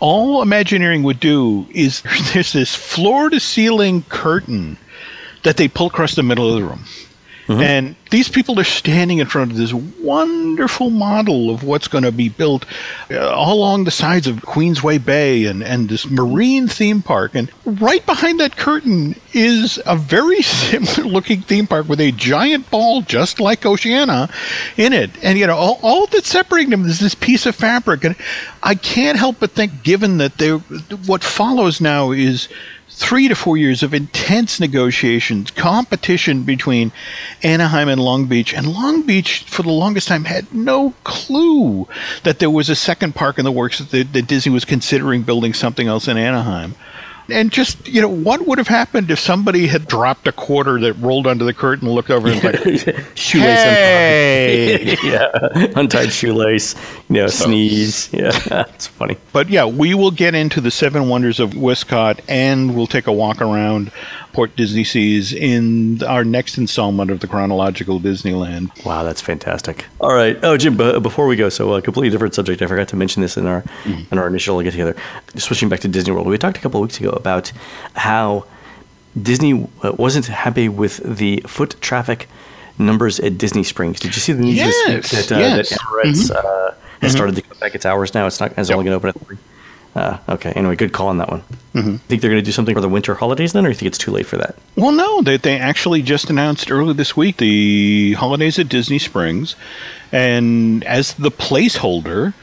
all 0.00 0.42
Imagineering 0.42 1.02
would 1.02 1.20
do 1.20 1.66
is 1.70 2.02
there's 2.32 2.52
this 2.52 2.74
floor 2.74 3.30
to 3.30 3.40
ceiling 3.40 4.02
curtain 4.08 4.78
that 5.42 5.56
they 5.56 5.68
pull 5.68 5.88
across 5.88 6.14
the 6.14 6.22
middle 6.22 6.48
of 6.54 6.60
the 6.60 6.66
room. 6.66 6.84
And 7.48 7.96
these 8.10 8.28
people 8.28 8.58
are 8.58 8.64
standing 8.64 9.18
in 9.18 9.26
front 9.26 9.50
of 9.50 9.56
this 9.58 9.72
wonderful 9.72 10.88
model 10.90 11.50
of 11.50 11.62
what's 11.62 11.88
going 11.88 12.04
to 12.04 12.12
be 12.12 12.28
built 12.28 12.64
uh, 13.10 13.28
all 13.28 13.58
along 13.58 13.84
the 13.84 13.90
sides 13.90 14.26
of 14.26 14.36
Queensway 14.36 15.04
Bay 15.04 15.44
and, 15.44 15.62
and 15.62 15.88
this 15.88 16.08
marine 16.08 16.68
theme 16.68 17.02
park. 17.02 17.34
And 17.34 17.50
right 17.66 18.04
behind 18.06 18.40
that 18.40 18.56
curtain 18.56 19.16
is 19.32 19.80
a 19.84 19.96
very 19.96 20.42
similar 20.42 21.04
looking 21.04 21.42
theme 21.42 21.66
park 21.66 21.88
with 21.88 22.00
a 22.00 22.12
giant 22.12 22.70
ball, 22.70 23.02
just 23.02 23.40
like 23.40 23.66
Oceana, 23.66 24.30
in 24.76 24.92
it. 24.92 25.10
And, 25.22 25.38
you 25.38 25.46
know, 25.46 25.56
all, 25.56 25.78
all 25.82 26.06
that's 26.06 26.28
separating 26.28 26.70
them 26.70 26.86
is 26.86 27.00
this 27.00 27.14
piece 27.14 27.44
of 27.46 27.54
fabric. 27.54 28.04
And 28.04 28.16
I 28.62 28.74
can't 28.74 29.18
help 29.18 29.40
but 29.40 29.50
think, 29.50 29.82
given 29.82 30.18
that 30.18 30.38
they 30.38 30.50
what 30.50 31.22
follows 31.22 31.80
now 31.80 32.10
is 32.12 32.48
three 32.94 33.26
to 33.26 33.34
four 33.34 33.56
years 33.56 33.82
of 33.82 33.92
intense 33.92 34.60
negotiations, 34.60 35.50
competition 35.50 36.44
between 36.44 36.92
Anaheim 37.42 37.88
and 37.88 38.00
Long 38.00 38.26
Beach. 38.26 38.54
And 38.54 38.72
Long 38.72 39.02
Beach, 39.02 39.42
for 39.42 39.64
the 39.64 39.72
longest 39.72 40.06
time, 40.06 40.24
had 40.24 40.54
no 40.54 40.94
clue 41.02 41.88
that 42.22 42.38
there 42.38 42.50
was 42.50 42.70
a 42.70 42.76
second 42.76 43.16
park 43.16 43.36
in 43.36 43.44
the 43.44 43.50
works, 43.50 43.80
that, 43.80 44.12
that 44.12 44.28
Disney 44.28 44.52
was 44.52 44.64
considering 44.64 45.22
building 45.22 45.52
something 45.54 45.88
else 45.88 46.06
in 46.06 46.16
Anaheim. 46.16 46.76
And 47.30 47.50
just, 47.50 47.88
you 47.88 48.00
know, 48.00 48.08
what 48.08 48.46
would 48.46 48.58
have 48.58 48.68
happened 48.68 49.10
if 49.10 49.18
somebody 49.18 49.66
had 49.66 49.86
dropped 49.86 50.26
a 50.26 50.32
quarter 50.32 50.78
that 50.80 50.94
rolled 50.94 51.26
under 51.26 51.44
the 51.44 51.54
curtain, 51.54 51.88
and 51.88 51.94
looked 51.94 52.10
over 52.10 52.28
and 52.28 52.42
like, 52.42 52.56
shoelace 53.14 53.62
hey! 53.62 54.90
untied. 54.90 55.04
yeah, 55.04 55.80
untied 55.80 56.12
shoelace. 56.12 56.74
You 57.08 57.22
know, 57.22 57.26
sneeze. 57.28 58.12
Yeah, 58.12 58.32
it's 58.74 58.86
funny. 58.86 59.16
But 59.32 59.48
yeah, 59.48 59.64
we 59.64 59.94
will 59.94 60.10
get 60.10 60.34
into 60.34 60.60
the 60.60 60.70
seven 60.70 61.08
wonders 61.08 61.40
of 61.40 61.50
WestCOT 61.50 62.20
and 62.28 62.74
we'll 62.74 62.86
take 62.86 63.06
a 63.06 63.12
walk 63.12 63.40
around 63.40 63.90
Port 64.34 64.56
Disney 64.56 64.82
Seas 64.82 65.32
in 65.32 66.02
our 66.02 66.24
next 66.24 66.58
installment 66.58 67.10
of 67.10 67.20
the 67.20 67.28
Chronological 67.28 68.00
Disneyland. 68.00 68.84
Wow, 68.84 69.04
that's 69.04 69.20
fantastic. 69.20 69.86
All 70.00 70.12
right. 70.12 70.36
Oh, 70.42 70.56
Jim, 70.56 70.76
b- 70.76 70.98
before 70.98 71.26
we 71.26 71.36
go, 71.36 71.48
so 71.48 71.74
a 71.74 71.80
completely 71.80 72.10
different 72.10 72.34
subject. 72.34 72.60
I 72.60 72.66
forgot 72.66 72.88
to 72.88 72.96
mention 72.96 73.22
this 73.22 73.36
in 73.36 73.46
our 73.46 73.62
mm-hmm. 73.62 74.12
in 74.12 74.18
our 74.18 74.26
initial 74.26 74.60
get 74.62 74.72
together. 74.72 74.96
Switching 75.36 75.68
back 75.68 75.80
to 75.80 75.88
Disney 75.88 76.12
World, 76.12 76.26
we 76.26 76.36
talked 76.36 76.58
a 76.58 76.60
couple 76.60 76.80
of 76.80 76.88
weeks 76.88 76.98
ago 76.98 77.13
about 77.16 77.52
how 77.94 78.44
Disney 79.20 79.68
uh, 79.82 79.92
wasn't 79.96 80.26
happy 80.26 80.68
with 80.68 80.96
the 80.98 81.40
foot 81.46 81.76
traffic 81.80 82.28
numbers 82.78 83.20
at 83.20 83.38
Disney 83.38 83.62
Springs. 83.64 84.00
Did 84.00 84.14
you 84.16 84.20
see 84.20 84.32
the 84.32 84.42
news 84.42 84.56
this 84.58 84.86
week 84.88 85.12
Yes, 85.12 85.28
that, 85.28 85.36
uh, 85.36 85.38
yes. 85.38 85.70
that 85.70 85.78
Amorette's 85.80 86.30
uh, 86.30 86.74
has 87.00 87.12
started 87.12 87.36
to 87.36 87.42
cut 87.42 87.60
back 87.60 87.74
its 87.74 87.86
hours 87.86 88.14
now? 88.14 88.26
It's 88.26 88.40
not. 88.40 88.52
It's 88.58 88.70
only 88.70 88.84
going 88.84 88.98
to 89.00 89.08
open 89.08 89.08
at 89.10 89.26
three. 89.26 89.38
Uh, 89.94 90.18
okay. 90.28 90.50
Anyway, 90.56 90.74
good 90.74 90.92
call 90.92 91.06
on 91.06 91.18
that 91.18 91.30
one. 91.30 91.44
You 91.72 91.98
think 91.98 92.20
they're 92.20 92.30
going 92.30 92.42
to 92.42 92.44
do 92.44 92.50
something 92.50 92.74
for 92.74 92.80
the 92.80 92.88
winter 92.88 93.14
holidays 93.14 93.52
then, 93.52 93.64
or 93.64 93.68
do 93.68 93.72
you 93.72 93.76
think 93.76 93.86
it's 93.88 93.98
too 93.98 94.10
late 94.10 94.26
for 94.26 94.36
that? 94.38 94.56
Well, 94.74 94.90
no, 94.90 95.22
they, 95.22 95.36
they 95.36 95.56
actually 95.56 96.02
just 96.02 96.30
announced 96.30 96.68
earlier 96.70 96.94
this 96.94 97.16
week 97.16 97.36
the 97.36 98.14
holidays 98.14 98.58
at 98.58 98.68
Disney 98.68 98.98
Springs. 98.98 99.54
And 100.10 100.82
as 100.84 101.14
the 101.14 101.30
placeholder, 101.30 102.34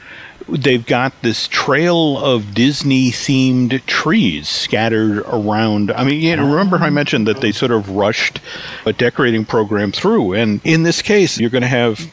they've 0.48 0.84
got 0.84 1.12
this 1.22 1.48
trail 1.48 2.18
of 2.18 2.54
Disney 2.54 3.10
themed 3.10 3.84
trees 3.86 4.48
scattered 4.48 5.18
around. 5.26 5.90
I 5.90 6.04
mean, 6.04 6.20
you 6.20 6.36
know, 6.36 6.48
remember 6.48 6.76
I 6.76 6.90
mentioned 6.90 7.26
that 7.26 7.40
they 7.40 7.52
sort 7.52 7.70
of 7.70 7.90
rushed 7.90 8.40
a 8.86 8.92
decorating 8.92 9.44
program 9.44 9.92
through. 9.92 10.34
And 10.34 10.60
in 10.64 10.82
this 10.82 11.02
case, 11.02 11.38
you're 11.38 11.50
going 11.50 11.62
to 11.62 11.68
have 11.68 12.10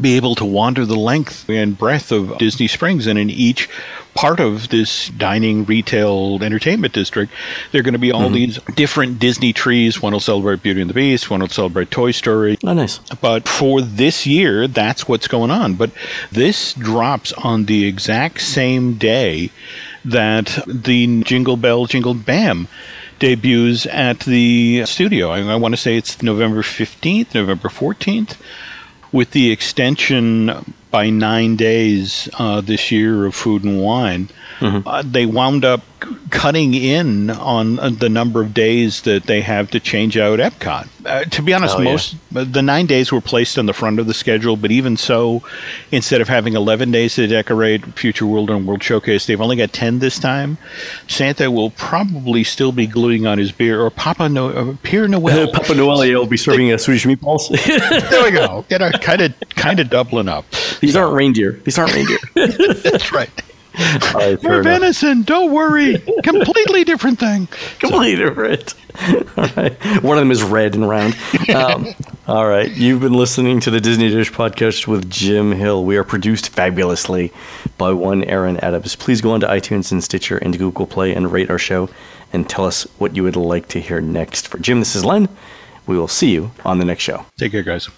be 0.00 0.16
able 0.16 0.34
to 0.34 0.44
wander 0.44 0.84
the 0.84 0.96
length 0.96 1.48
and 1.48 1.76
breadth 1.78 2.12
of 2.12 2.36
Disney 2.38 2.66
Springs, 2.66 3.06
and 3.06 3.18
in 3.18 3.30
each 3.30 3.68
part 4.16 4.40
of 4.40 4.70
this 4.70 5.10
dining, 5.10 5.64
retail, 5.64 6.42
entertainment 6.42 6.92
district, 6.94 7.32
there 7.70 7.80
are 7.80 7.84
going 7.84 7.92
to 7.92 7.98
be 7.98 8.10
all 8.10 8.22
mm-hmm. 8.22 8.34
these 8.34 8.58
different 8.74 9.20
Disney 9.20 9.52
trees. 9.52 10.02
One 10.02 10.12
will 10.12 10.20
celebrate 10.20 10.62
Beauty 10.62 10.80
and 10.80 10.90
the 10.90 10.94
Beast, 10.94 11.30
one 11.30 11.40
will 11.40 11.48
celebrate 11.48 11.90
Toy 11.90 12.10
Story. 12.10 12.58
Oh, 12.64 12.72
nice. 12.72 12.98
But 13.20 13.46
for 13.46 13.80
this 13.80 14.26
year, 14.26 14.66
that's 14.66 15.06
what's 15.06 15.28
going 15.28 15.50
on. 15.50 15.74
But 15.74 15.90
this 16.32 16.72
drops 16.74 17.32
on 17.34 17.66
the 17.66 17.86
exact 17.86 18.40
same 18.40 18.94
day 18.94 19.50
that 20.04 20.64
the 20.66 21.22
Jingle 21.22 21.56
Bell, 21.56 21.86
Jingle 21.86 22.14
Bam 22.14 22.68
debuts 23.18 23.86
at 23.86 24.20
the 24.20 24.84
studio. 24.86 25.30
I, 25.30 25.40
I 25.40 25.56
want 25.56 25.74
to 25.74 25.80
say 25.80 25.96
it's 25.96 26.22
November 26.22 26.62
15th, 26.62 27.34
November 27.34 27.68
14th, 27.68 28.36
with 29.12 29.32
the 29.32 29.50
extension 29.50 30.74
by 30.90 31.10
nine 31.10 31.56
days 31.56 32.28
uh, 32.38 32.60
this 32.60 32.90
year 32.90 33.26
of 33.26 33.34
food 33.34 33.64
and 33.64 33.80
wine. 33.82 34.28
Uh, 34.86 35.02
they 35.04 35.26
wound 35.26 35.64
up 35.64 35.82
cutting 36.36 36.74
in 36.74 37.30
on 37.30 37.78
uh, 37.78 37.88
the 37.88 38.08
number 38.10 38.42
of 38.42 38.52
days 38.52 39.00
that 39.02 39.24
they 39.24 39.40
have 39.40 39.70
to 39.70 39.80
change 39.80 40.18
out 40.18 40.38
Epcot. 40.38 40.86
Uh, 41.06 41.24
to 41.24 41.40
be 41.40 41.54
honest, 41.54 41.76
Oh, 41.76 41.80
yeah. 41.82 41.92
most 41.92 42.16
the 42.30 42.60
nine 42.62 42.84
days 42.86 43.10
were 43.10 43.20
placed 43.22 43.58
on 43.58 43.64
the 43.66 43.72
front 43.72 43.98
of 43.98 44.06
the 44.06 44.12
schedule, 44.12 44.56
but 44.56 44.70
even 44.70 44.96
so, 44.96 45.42
instead 45.92 46.20
of 46.20 46.28
having 46.28 46.54
11 46.54 46.90
days 46.90 47.14
to 47.14 47.26
decorate 47.26 47.84
Future 47.98 48.26
World 48.26 48.50
and 48.50 48.66
World 48.66 48.82
Showcase, 48.82 49.24
they've 49.26 49.40
only 49.40 49.56
got 49.56 49.72
10 49.72 50.00
this 50.00 50.18
time. 50.18 50.58
Santa 51.08 51.50
will 51.50 51.70
probably 51.70 52.44
still 52.44 52.72
be 52.72 52.86
gluing 52.86 53.26
on 53.26 53.38
his 53.38 53.52
beer, 53.52 53.80
or 53.80 53.88
Papa 53.90 54.28
no- 54.28 54.50
uh, 54.50 54.76
Pierre 54.82 55.08
Noel. 55.16 55.50
Papa 55.52 55.74
Noel 55.74 56.00
will 56.12 56.26
be 56.26 56.36
serving 56.36 56.70
uh, 56.72 56.76
Swedish 56.76 57.06
meatballs. 57.06 57.48
there 58.10 58.24
we 58.24 58.30
go. 58.32 58.64
Get 58.68 58.82
a 58.82 58.90
kind 58.98 59.22
of 59.22 59.34
kind 59.50 59.80
of 59.80 59.88
doubling 59.88 60.28
up. 60.28 60.44
These 60.80 60.96
aren't 60.96 61.14
reindeer. 61.14 61.52
These 61.52 61.78
aren't 61.78 61.94
reindeer. 61.94 62.18
That's 62.34 63.12
right. 63.12 63.30
All 63.78 64.12
right, 64.14 64.40
fair 64.40 64.50
We're 64.50 64.60
enough. 64.60 64.64
venison. 64.80 65.22
Don't 65.22 65.52
worry. 65.52 65.98
Completely 66.22 66.84
different 66.84 67.18
thing. 67.18 67.46
Completely 67.78 68.16
different. 68.16 68.74
All 69.36 69.48
right. 69.56 69.74
One 70.02 70.16
of 70.16 70.22
them 70.22 70.30
is 70.30 70.42
red 70.42 70.74
and 70.74 70.88
round. 70.88 71.14
Um, 71.54 71.86
all 72.26 72.48
right. 72.48 72.70
You've 72.70 73.00
been 73.00 73.12
listening 73.12 73.60
to 73.60 73.70
the 73.70 73.78
Disney 73.80 74.08
Dish 74.08 74.32
podcast 74.32 74.86
with 74.86 75.10
Jim 75.10 75.52
Hill. 75.52 75.84
We 75.84 75.98
are 75.98 76.04
produced 76.04 76.48
fabulously 76.48 77.30
by 77.76 77.92
one 77.92 78.24
Aaron 78.24 78.56
Adams. 78.60 78.96
Please 78.96 79.20
go 79.20 79.32
on 79.32 79.40
to 79.40 79.46
iTunes 79.46 79.92
and 79.92 80.02
Stitcher 80.02 80.38
and 80.38 80.56
Google 80.58 80.86
Play 80.86 81.14
and 81.14 81.30
rate 81.30 81.50
our 81.50 81.58
show 81.58 81.90
and 82.32 82.48
tell 82.48 82.64
us 82.64 82.84
what 82.98 83.14
you 83.14 83.22
would 83.22 83.36
like 83.36 83.68
to 83.68 83.80
hear 83.80 84.00
next. 84.00 84.48
For 84.48 84.58
Jim, 84.58 84.78
this 84.78 84.96
is 84.96 85.04
Len. 85.04 85.28
We 85.86 85.98
will 85.98 86.08
see 86.08 86.30
you 86.30 86.50
on 86.64 86.78
the 86.78 86.84
next 86.86 87.02
show. 87.02 87.26
Take 87.36 87.52
care, 87.52 87.62
guys. 87.62 87.88